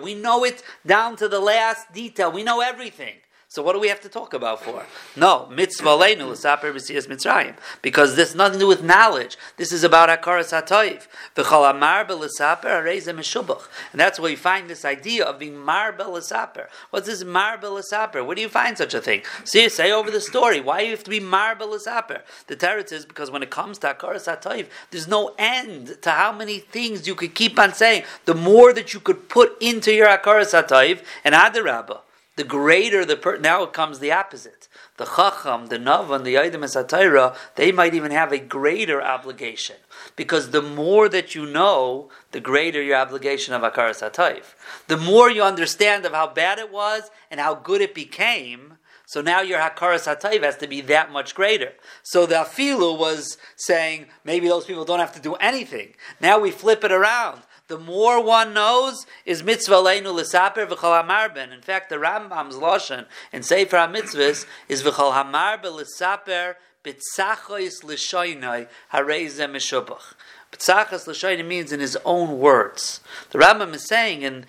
We 0.03 0.15
know 0.15 0.43
it 0.43 0.63
down 0.85 1.15
to 1.17 1.27
the 1.27 1.39
last 1.39 1.91
detail. 1.93 2.31
We 2.31 2.43
know 2.43 2.61
everything. 2.61 3.15
So 3.51 3.61
what 3.61 3.73
do 3.73 3.81
we 3.81 3.89
have 3.89 3.99
to 3.99 4.07
talk 4.07 4.33
about 4.33 4.63
for? 4.63 4.85
No, 5.17 5.45
mitzvah 5.47 5.89
leinu 5.89 6.29
l'saper 6.29 6.71
b'siyas 6.71 7.07
mitzrayim. 7.09 7.53
Because 7.81 8.15
this 8.15 8.33
nothing 8.33 8.53
to 8.53 8.59
do 8.59 8.67
with 8.67 8.81
knowledge. 8.81 9.37
This 9.57 9.73
is 9.73 9.83
about 9.83 10.07
hakaras 10.07 10.53
hatoiv. 10.53 11.05
V'chol 11.35 11.69
amar 11.69 12.05
b'lesaper 12.05 12.63
harezem 12.63 13.17
meshubach. 13.17 13.63
And 13.91 13.99
that's 13.99 14.21
where 14.21 14.31
you 14.31 14.37
find 14.37 14.69
this 14.69 14.85
idea 14.85 15.25
of 15.25 15.37
being 15.37 15.57
mar 15.57 15.91
b'lesaper. 15.91 16.67
What's 16.91 17.07
this 17.07 17.25
mar 17.25 17.57
b'lesaper? 17.57 18.25
Where 18.25 18.35
do 18.35 18.41
you 18.41 18.47
find 18.47 18.77
such 18.77 18.93
a 18.93 19.01
thing? 19.01 19.23
See, 19.43 19.67
say 19.67 19.91
over 19.91 20.09
the 20.09 20.21
story. 20.21 20.61
Why 20.61 20.79
do 20.79 20.85
you 20.85 20.91
have 20.91 21.03
to 21.03 21.09
be 21.09 21.19
mar 21.19 21.53
b'lesaper? 21.53 22.21
The 22.47 22.55
teretz 22.55 22.93
is 22.93 23.05
because 23.05 23.31
when 23.31 23.43
it 23.43 23.49
comes 23.49 23.79
to 23.79 23.87
hakaras 23.87 24.33
hatoiv, 24.33 24.67
there's 24.91 25.09
no 25.09 25.35
end 25.37 25.97
to 26.03 26.11
how 26.11 26.31
many 26.31 26.59
things 26.59 27.05
you 27.05 27.15
could 27.15 27.35
keep 27.35 27.59
on 27.59 27.73
saying. 27.73 28.03
The 28.23 28.33
more 28.33 28.71
that 28.71 28.93
you 28.93 29.01
could 29.01 29.27
put 29.27 29.61
into 29.61 29.93
your 29.93 30.07
hakaras 30.07 30.53
hatoiv, 30.53 31.03
and 31.25 31.35
adarabah 31.35 31.99
the 32.37 32.43
greater 32.43 33.03
the 33.03 33.17
per- 33.17 33.37
now 33.37 33.63
it 33.63 33.73
comes 33.73 33.99
the 33.99 34.11
opposite. 34.11 34.67
The 34.97 35.05
chacham, 35.05 35.67
the 35.67 35.77
navan, 35.77 36.23
the 36.23 36.37
item 36.39 36.61
satira, 36.61 37.35
they 37.55 37.71
might 37.71 37.93
even 37.93 38.11
have 38.11 38.31
a 38.31 38.39
greater 38.39 39.01
obligation 39.01 39.75
because 40.15 40.51
the 40.51 40.61
more 40.61 41.09
that 41.09 41.35
you 41.35 41.45
know, 41.45 42.09
the 42.31 42.39
greater 42.39 42.81
your 42.81 42.97
obligation 42.97 43.53
of 43.53 43.61
akaras 43.61 44.01
hatayv. 44.01 44.43
The 44.87 44.97
more 44.97 45.29
you 45.29 45.43
understand 45.43 46.05
of 46.05 46.13
how 46.13 46.27
bad 46.27 46.57
it 46.57 46.71
was 46.71 47.11
and 47.29 47.39
how 47.39 47.55
good 47.55 47.81
it 47.81 47.93
became. 47.93 48.77
So 49.05 49.21
now 49.21 49.41
your 49.41 49.59
hakaras 49.59 50.07
hatayv 50.07 50.43
has 50.43 50.55
to 50.57 50.67
be 50.67 50.79
that 50.81 51.11
much 51.11 51.35
greater. 51.35 51.73
So 52.01 52.25
the 52.25 52.35
afilu 52.35 52.97
was 52.97 53.37
saying 53.57 54.05
maybe 54.23 54.47
those 54.47 54.65
people 54.65 54.85
don't 54.85 54.99
have 54.99 55.13
to 55.15 55.21
do 55.21 55.35
anything. 55.35 55.95
Now 56.21 56.39
we 56.39 56.51
flip 56.51 56.83
it 56.85 56.93
around 56.93 57.41
the 57.71 57.79
more 57.79 58.21
one 58.21 58.53
knows 58.53 59.05
is 59.25 59.43
mitzvah 59.43 59.75
leinu 59.75 60.13
l'saper 60.13 60.67
v'chol 60.67 61.01
hamarben. 61.01 61.53
In 61.53 61.61
fact, 61.61 61.89
the 61.89 61.95
Rambam's 61.95 62.55
lashon 62.55 63.05
in 63.31 63.43
Sefer 63.43 63.77
HaMitzvahs 63.77 64.45
is 64.67 64.83
v'chol 64.83 65.13
hamarben 65.13 65.73
l'saper 65.73 66.55
b'tzachois 66.83 67.83
l'shoinai 67.85 68.67
harei 68.93 69.27
mishubach. 69.49 70.15
P'tzachas 70.51 71.07
l'shayim 71.07 71.47
means 71.47 71.71
in 71.71 71.79
his 71.79 71.97
own 72.03 72.39
words. 72.39 72.99
The 73.31 73.39
Rambam 73.39 73.73
is 73.73 73.87
saying, 73.87 74.23
and 74.23 74.45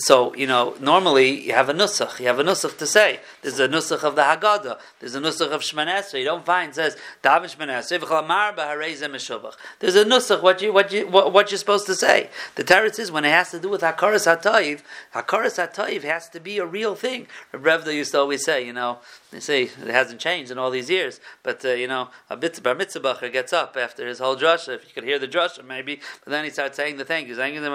so 0.00 0.34
you 0.34 0.46
know, 0.46 0.74
normally 0.80 1.46
you 1.46 1.52
have 1.52 1.68
a 1.68 1.74
nusach. 1.74 2.18
You 2.18 2.26
have 2.26 2.38
a 2.38 2.44
nusach 2.44 2.76
to 2.78 2.86
say. 2.86 3.20
There's 3.42 3.58
a 3.58 3.68
nusach 3.68 4.02
of 4.02 4.16
the 4.16 4.22
Haggadah. 4.22 4.78
There's 4.98 5.14
a 5.14 5.20
nusach 5.20 5.50
of 5.50 5.62
Shmanesra. 5.62 6.18
You 6.18 6.24
don't 6.24 6.44
find 6.44 6.74
says 6.74 6.96
David 7.22 7.50
Shmanesra. 7.50 7.88
There's 9.78 9.96
a 9.96 10.04
nusach. 10.04 10.42
What 10.42 10.62
you 10.62 10.72
what 10.72 10.92
you 10.92 11.06
what, 11.08 11.50
you're 11.50 11.58
supposed 11.58 11.86
to 11.86 11.94
say. 11.94 12.30
The 12.54 12.64
teretz 12.64 12.98
is 12.98 13.10
when 13.12 13.24
it 13.24 13.30
has 13.30 13.50
to 13.50 13.60
do 13.60 13.68
with 13.68 13.82
Hakaras 13.82 14.26
Hatayiv. 14.26 14.82
Hakaras 15.14 15.58
Hatayiv 15.58 16.02
has 16.02 16.28
to 16.30 16.40
be 16.40 16.58
a 16.58 16.66
real 16.66 16.94
thing. 16.94 17.26
Revda 17.52 17.94
used 17.94 18.12
to 18.12 18.18
always 18.18 18.44
say, 18.44 18.64
you 18.64 18.72
know, 18.72 18.98
they 19.30 19.40
say 19.40 19.64
it 19.64 19.72
hasn't 19.78 20.20
changed 20.20 20.50
in 20.50 20.58
all 20.58 20.70
these 20.70 20.90
years, 20.90 21.20
but 21.42 21.64
uh, 21.64 21.70
you 21.70 21.86
know, 21.86 22.08
a 22.28 22.36
bit 22.36 22.60
bar 22.62 22.74
mitzvah 22.74 23.28
gets 23.32 23.52
up 23.52 23.76
after 23.76 24.06
his 24.06 24.18
whole 24.18 24.36
drasha. 24.36 24.74
If 24.74 24.86
you 24.86 24.94
could 24.94 25.04
hear 25.04 25.18
the 25.18 25.28
drasha, 25.28 25.64
maybe, 25.64 26.00
but 26.24 26.30
then 26.30 26.44
he 26.44 26.50
starts 26.50 26.76
saying 26.76 26.96
the 26.96 27.06
saying 27.06 27.62
them. 27.62 27.74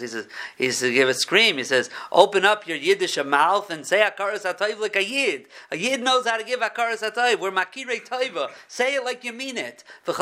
He 0.00 0.06
says, 0.06 0.28
he 0.56 0.70
says, 0.70 0.92
give 0.92 1.08
a 1.08 1.14
scream. 1.14 1.58
He 1.58 1.64
says, 1.64 1.90
open 2.12 2.44
up 2.44 2.66
your 2.66 2.76
Yiddish 2.76 3.16
mouth 3.24 3.70
and 3.70 3.86
say 3.86 4.00
akaras 4.00 4.42
atayv 4.42 4.80
like 4.80 4.96
a 4.96 5.04
yid. 5.04 5.46
A 5.70 5.76
yid 5.76 6.02
knows 6.02 6.26
how 6.26 6.36
to 6.36 6.44
give 6.44 6.60
akaras 6.60 7.02
atayv. 7.02 7.40
We're 7.40 7.50
makirei 7.50 8.06
toiva. 8.06 8.50
Say 8.68 8.96
it 8.96 9.04
like 9.04 9.24
you 9.24 9.32
mean 9.32 9.56
it. 9.56 9.84
Of 10.06 10.16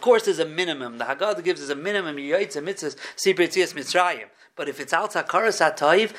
course, 0.00 0.24
there's 0.24 0.38
a 0.38 0.46
minimum. 0.46 0.98
The 0.98 1.04
Haggadah 1.04 1.44
gives 1.44 1.62
us 1.62 1.70
a 1.70 1.76
minimum. 1.76 2.16
Mitzvahs. 2.16 2.96
But 4.56 4.68
if 4.68 4.80
it's 4.80 4.92
out 4.92 5.12
akaras 5.12 5.60
atayv, 5.60 6.12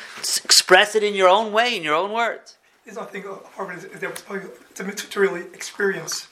express 0.43 0.95
it 0.95 1.03
in 1.03 1.13
your 1.13 1.27
own 1.27 1.51
way, 1.51 1.75
in 1.75 1.83
your 1.83 1.95
own 1.95 2.11
words. 2.11 2.57
There's 2.85 2.97
nothing 2.97 3.23
hard 3.23 3.77
is 3.77 3.85
to, 4.75 4.91
to 4.91 5.19
really 5.19 5.41
experience 5.53 6.27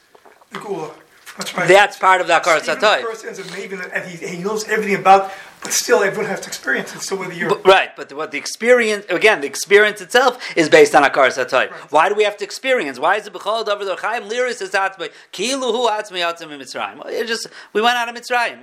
the 0.50 0.58
gula. 0.58 0.94
That's 1.38 1.56
right. 1.56 1.68
That's 1.68 1.96
part 1.96 2.20
of 2.20 2.26
the 2.26 2.32
Akaras 2.32 2.62
Hatayv. 2.62 3.00
The 3.00 3.06
person 3.06 3.30
is 3.30 3.38
a 3.38 3.44
maven 3.44 3.88
and 3.94 4.10
he, 4.10 4.26
he 4.26 4.42
knows 4.42 4.68
everything 4.68 4.96
about 4.96 5.32
but 5.62 5.72
still, 5.72 6.02
everyone 6.02 6.30
has 6.30 6.40
to 6.40 6.48
experience 6.48 6.94
it. 6.94 7.02
So 7.02 7.16
whether 7.16 7.32
you're 7.32 7.48
but, 7.48 7.66
right, 7.66 7.94
but 7.96 8.12
what 8.12 8.30
the 8.30 8.38
experience 8.38 9.06
again, 9.08 9.40
the 9.40 9.46
experience 9.46 10.00
itself 10.00 10.42
is 10.56 10.68
based 10.68 10.94
on 10.94 11.02
Akar 11.02 11.28
Satay. 11.28 11.70
Right. 11.70 11.92
Why 11.92 12.08
do 12.08 12.14
we 12.14 12.24
have 12.24 12.36
to 12.38 12.44
experience? 12.44 12.98
Why 12.98 13.16
is 13.16 13.26
it 13.26 13.32
Bechol 13.32 13.64
Davar 13.66 13.98
Chaim 13.98 14.24
Liris 14.24 14.62
is 14.62 14.70
Atzmei 14.70 15.10
Kilu 15.32 15.72
Hu 15.72 15.88
Atzmei 15.88 16.22
Atzmei 16.22 16.58
Mitzrayim? 16.60 17.04
It 17.06 17.26
just 17.26 17.48
we 17.72 17.80
went 17.80 17.96
out 17.96 18.08
of 18.08 18.14
Mitzrayim. 18.14 18.62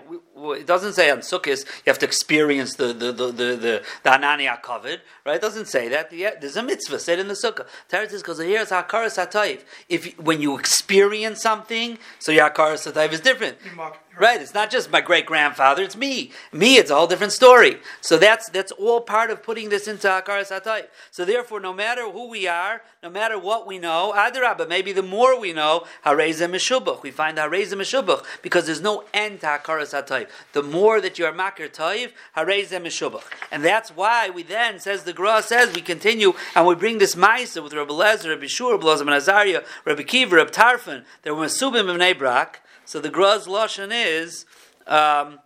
it 0.57 0.65
doesn't 0.65 0.93
say 0.93 1.09
on 1.09 1.19
Sukkot 1.19 1.65
you 1.65 1.87
have 1.87 1.99
to 1.99 2.05
experience 2.05 2.75
the 2.75 2.87
the 2.87 3.11
the 3.11 3.27
the 3.27 3.43
the, 3.55 3.83
the 4.03 4.09
Anania 4.09 4.61
covered, 4.61 5.01
right? 5.25 5.35
It 5.35 5.41
doesn't 5.41 5.67
say 5.67 5.89
that. 5.89 6.11
Yeah, 6.11 6.31
there's 6.39 6.57
a 6.57 6.63
mitzvah 6.63 6.99
said 6.99 7.19
in 7.19 7.27
the 7.27 7.33
Sukkah. 7.33 7.65
Teretz 7.89 8.13
is 8.13 8.21
because 8.21 8.39
here's 8.39 8.69
Akar 8.69 9.05
Satay. 9.07 9.61
If 9.89 10.17
when 10.19 10.41
you 10.41 10.57
experience 10.57 11.41
something, 11.41 11.97
so 12.19 12.31
your 12.31 12.49
Akar 12.49 12.73
Satay 12.73 13.11
is 13.11 13.21
different. 13.21 13.57
Right, 14.17 14.41
it's 14.41 14.53
not 14.53 14.71
just 14.71 14.91
my 14.91 15.01
great 15.01 15.25
grandfather; 15.25 15.83
it's 15.83 15.97
me. 15.97 16.31
Me, 16.53 16.77
it's 16.77 16.89
a 16.89 16.95
whole 16.95 17.07
different 17.07 17.33
story. 17.33 17.79
So 17.99 18.17
that's 18.17 18.49
that's 18.49 18.71
all 18.71 19.01
part 19.01 19.29
of 19.29 19.43
putting 19.43 19.69
this 19.69 19.87
into 19.87 20.07
Hakaras 20.07 20.51
Hatayv. 20.51 20.87
So 21.11 21.25
therefore, 21.25 21.59
no 21.59 21.73
matter 21.73 22.09
who 22.09 22.29
we 22.29 22.47
are, 22.47 22.81
no 23.03 23.09
matter 23.09 23.37
what 23.37 23.67
we 23.67 23.77
know, 23.77 24.13
Adarabah, 24.15 24.69
maybe 24.69 24.93
the 24.93 25.03
more 25.03 25.39
we 25.39 25.53
know, 25.53 25.85
Harezem 26.05 26.51
Meshubach. 26.51 27.03
We 27.03 27.11
find 27.11 27.37
Harezem 27.37 27.73
Meshubach 27.73 28.23
because 28.41 28.65
there's 28.65 28.81
no 28.81 29.03
end 29.13 29.41
to 29.41 29.47
Hakaras 29.47 29.93
Hatayv. 29.93 30.29
The 30.53 30.63
more 30.63 31.01
that 31.01 31.19
you 31.19 31.25
are 31.25 31.33
Makar 31.33 31.67
Tayv, 31.67 32.11
Harezem 32.37 32.83
Meshubach. 32.83 33.23
And 33.51 33.63
that's 33.63 33.89
why 33.89 34.29
we 34.29 34.43
then, 34.43 34.79
says 34.79 35.03
the 35.03 35.13
Gra 35.13 35.43
says, 35.43 35.75
we 35.75 35.81
continue 35.81 36.33
and 36.55 36.65
we 36.65 36.75
bring 36.75 36.99
this 36.99 37.15
Maisa 37.15 37.61
with 37.61 37.73
Rabbi 37.73 37.91
Lezer, 37.91 38.29
Rabbi 38.29 38.47
Shur, 38.47 38.77
Rabbi 38.77 39.15
Azariah, 39.15 39.63
Rabbi 39.83 40.01
Akiva, 40.01 40.31
Rabbi 40.31 40.51
Tarfon. 40.51 41.03
There 41.23 41.35
were 41.35 41.45
Masubim 41.45 41.89
of 41.89 41.97
Nebrak. 41.97 42.55
So 42.85 42.99
the 42.99 43.09
Gra's 43.09 43.47
Lashon 43.47 43.91
is. 43.91 44.45
Um, 44.87 45.39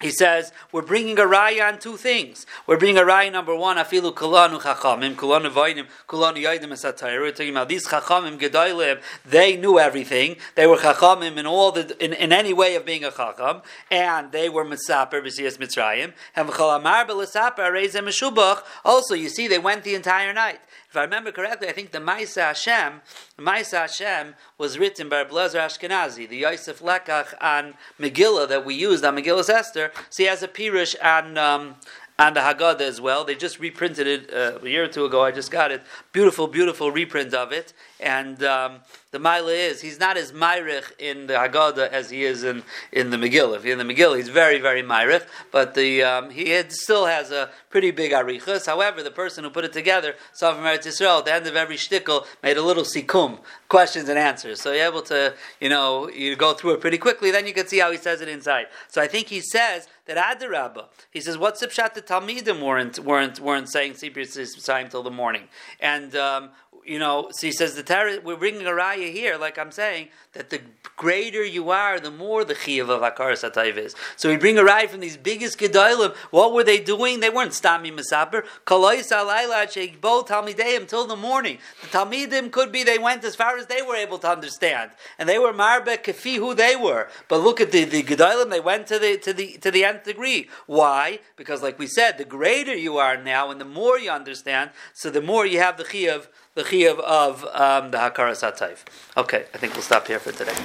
he 0.00 0.12
says 0.12 0.52
we're 0.70 0.82
bringing 0.82 1.18
a 1.18 1.22
raya 1.22 1.72
on 1.72 1.80
two 1.80 1.96
things. 1.96 2.46
We're 2.68 2.78
bringing 2.78 2.98
a 2.98 3.02
raya 3.02 3.32
number 3.32 3.56
one, 3.56 3.78
afilu 3.78 4.14
kulanu 4.14 4.60
chachamim, 4.60 5.16
kulanu 5.16 5.50
vaynim, 5.50 5.88
kulanu 6.06 6.36
yaidim 6.36 6.70
esatayr. 6.70 7.20
We're 7.20 7.32
talking 7.32 7.50
about 7.50 7.68
these 7.68 7.88
chachamim 7.88 8.38
gedolim. 8.38 9.00
They 9.26 9.56
knew 9.56 9.80
everything. 9.80 10.36
They 10.54 10.68
were 10.68 10.76
chachamim 10.76 11.36
in 11.36 11.46
all 11.46 11.72
the 11.72 11.96
in, 12.02 12.12
in 12.12 12.32
any 12.32 12.52
way 12.52 12.76
of 12.76 12.86
being 12.86 13.02
a 13.02 13.10
chacham, 13.10 13.62
and 13.90 14.30
they 14.30 14.48
were 14.48 14.64
misaper 14.64 15.20
b'siyas 15.20 15.58
mitzrayim. 15.58 16.12
And 16.36 16.48
v'chol 16.48 16.78
amar 16.78 17.04
b'lesaper 17.04 17.58
reizem 17.58 18.06
meshubach. 18.06 18.62
Also, 18.84 19.16
you 19.16 19.28
see, 19.28 19.48
they 19.48 19.58
went 19.58 19.82
the 19.82 19.96
entire 19.96 20.32
night. 20.32 20.60
If 20.90 20.96
I 20.96 21.02
remember 21.02 21.32
correctly, 21.32 21.68
I 21.68 21.72
think 21.72 21.90
the 21.90 21.98
Maisa 21.98 22.44
Hashem, 22.44 23.02
Maisa 23.38 23.80
Hashem 23.80 24.34
was 24.56 24.78
written 24.78 25.10
by 25.10 25.22
Blazer 25.22 25.58
Ashkenazi, 25.58 26.26
the 26.26 26.38
Yosef 26.38 26.80
Lekach 26.80 27.34
on 27.42 27.74
Megillah 28.00 28.48
that 28.48 28.64
we 28.64 28.74
used 28.74 29.04
on 29.04 29.16
Megillah 29.16 29.50
Esther. 29.50 29.92
So 30.08 30.22
he 30.22 30.28
has 30.30 30.42
a 30.42 30.48
Pirush 30.48 30.96
on 31.04 31.36
um, 31.36 31.74
and 32.18 32.34
the 32.34 32.40
Haggadah 32.40 32.80
as 32.80 33.00
well. 33.00 33.24
They 33.24 33.34
just 33.34 33.60
reprinted 33.60 34.06
it 34.06 34.32
uh, 34.32 34.58
a 34.60 34.68
year 34.68 34.84
or 34.84 34.88
two 34.88 35.04
ago. 35.04 35.22
I 35.22 35.30
just 35.30 35.50
got 35.50 35.70
it. 35.70 35.82
Beautiful, 36.12 36.48
beautiful 36.48 36.90
reprint 36.90 37.32
of 37.32 37.52
it. 37.52 37.74
And 38.00 38.42
um, 38.44 38.80
the 39.10 39.18
Maila 39.18 39.54
is, 39.54 39.80
he's 39.80 39.98
not 39.98 40.16
as 40.16 40.32
Myrich 40.32 40.92
in 40.98 41.26
the 41.26 41.34
Haggadah 41.34 41.88
as 41.88 42.10
he 42.10 42.24
is 42.24 42.44
in, 42.44 42.62
in 42.92 43.10
the 43.10 43.16
Megillah. 43.16 43.56
If 43.56 43.64
in 43.64 43.78
the 43.78 43.84
Megillah, 43.84 44.18
he's 44.18 44.28
very, 44.28 44.60
very 44.60 44.82
Myrich. 44.82 45.26
But 45.50 45.74
the, 45.74 46.02
um, 46.02 46.30
he 46.30 46.50
had, 46.50 46.72
still 46.72 47.06
has 47.06 47.32
a 47.32 47.50
pretty 47.70 47.90
big 47.90 48.12
Arichas. 48.12 48.66
However, 48.66 49.02
the 49.02 49.10
person 49.10 49.44
who 49.44 49.50
put 49.50 49.64
it 49.64 49.72
together, 49.72 50.14
Safar 50.32 50.62
Meretz 50.62 50.86
Yisrael, 50.86 51.18
at 51.18 51.24
the 51.24 51.32
end 51.32 51.46
of 51.46 51.56
every 51.56 51.76
shtickle, 51.76 52.26
made 52.42 52.56
a 52.56 52.62
little 52.62 52.84
sikum, 52.84 53.38
questions 53.68 54.08
and 54.08 54.18
answers. 54.18 54.60
So 54.60 54.72
you're 54.72 54.86
able 54.86 55.02
to, 55.02 55.34
you 55.60 55.68
know, 55.68 56.08
you 56.08 56.36
go 56.36 56.54
through 56.54 56.74
it 56.74 56.80
pretty 56.80 56.98
quickly. 56.98 57.30
Then 57.30 57.46
you 57.46 57.54
can 57.54 57.66
see 57.66 57.78
how 57.78 57.90
he 57.90 57.98
says 57.98 58.20
it 58.20 58.28
inside. 58.28 58.66
So 58.88 59.02
I 59.02 59.08
think 59.08 59.28
he 59.28 59.40
says 59.40 59.88
that 60.06 60.16
Adarabba, 60.16 60.86
he 61.10 61.20
says, 61.20 61.36
what's 61.36 61.60
the 61.60 61.66
pshat 61.66 61.94
the 61.94 62.02
Talmidim 62.02 62.62
weren't, 62.62 62.98
weren't, 62.98 63.40
weren't 63.40 63.70
saying 63.70 63.94
Sibir 63.94 64.18
Yisrael 64.18 64.90
till 64.90 65.02
the 65.02 65.10
morning? 65.10 65.48
And 65.80 66.14
um, 66.14 66.50
you 66.88 66.98
know, 66.98 67.28
so 67.32 67.46
he 67.46 67.52
says 67.52 67.74
the 67.74 67.82
Torah, 67.82 68.18
we're 68.24 68.36
bringing 68.36 68.66
a 68.66 68.70
raya 68.70 69.12
here, 69.12 69.36
like 69.36 69.58
I'm 69.58 69.70
saying, 69.70 70.08
that 70.32 70.48
the 70.48 70.60
greater 70.96 71.44
you 71.44 71.70
are, 71.70 72.00
the 72.00 72.10
more 72.10 72.44
the 72.44 72.54
chiyuv 72.54 72.88
of 72.88 73.02
Akar 73.02 73.32
Satayv 73.32 73.76
is. 73.76 73.94
So 74.16 74.30
we 74.30 74.36
bring 74.36 74.58
a 74.58 74.62
raya 74.62 74.88
from 74.88 75.00
these 75.00 75.18
biggest 75.18 75.58
gedolim. 75.58 76.16
What 76.30 76.54
were 76.54 76.64
they 76.64 76.80
doing? 76.80 77.20
They 77.20 77.28
weren't 77.28 77.52
stami 77.52 77.92
masaper. 77.92 78.44
Kalois 78.66 79.12
alayla 79.12 80.00
bo 80.00 80.22
talmideim 80.22 80.88
till 80.88 81.06
the 81.06 81.16
morning. 81.16 81.58
The 81.82 81.88
talmidim 81.88 82.50
could 82.50 82.72
be 82.72 82.84
they 82.84 82.98
went 82.98 83.22
as 83.22 83.36
far 83.36 83.58
as 83.58 83.66
they 83.66 83.82
were 83.82 83.96
able 83.96 84.18
to 84.20 84.30
understand, 84.30 84.90
and 85.18 85.28
they 85.28 85.38
were 85.38 85.52
marbe 85.52 86.02
kafi 86.02 86.36
who 86.36 86.54
they 86.54 86.74
were. 86.74 87.08
But 87.28 87.40
look 87.40 87.60
at 87.60 87.70
the 87.70 87.84
the 87.84 88.02
gedolim; 88.02 88.48
they 88.48 88.60
went 88.60 88.86
to 88.86 88.98
the 88.98 89.18
to 89.18 89.34
the 89.34 89.58
to 89.58 89.70
the 89.70 89.84
nth 89.84 90.04
degree. 90.04 90.48
Why? 90.66 91.20
Because, 91.36 91.62
like 91.62 91.78
we 91.78 91.86
said, 91.86 92.16
the 92.16 92.24
greater 92.24 92.74
you 92.74 92.96
are 92.96 93.22
now, 93.22 93.50
and 93.50 93.60
the 93.60 93.66
more 93.66 93.98
you 93.98 94.10
understand, 94.10 94.70
so 94.94 95.10
the 95.10 95.20
more 95.20 95.44
you 95.44 95.58
have 95.58 95.76
the 95.76 95.84
chiyuv 95.84 96.28
the 96.54 96.62
chiyuv 96.62 96.98
of 97.00 97.44
um, 97.54 97.90
the 97.90 97.98
Hakaras 97.98 98.42
Hatayv. 98.42 98.78
Okay, 99.16 99.46
I 99.54 99.58
think 99.58 99.74
we'll 99.74 99.82
stop 99.82 100.06
here 100.06 100.18
for 100.18 100.32
today. 100.32 100.56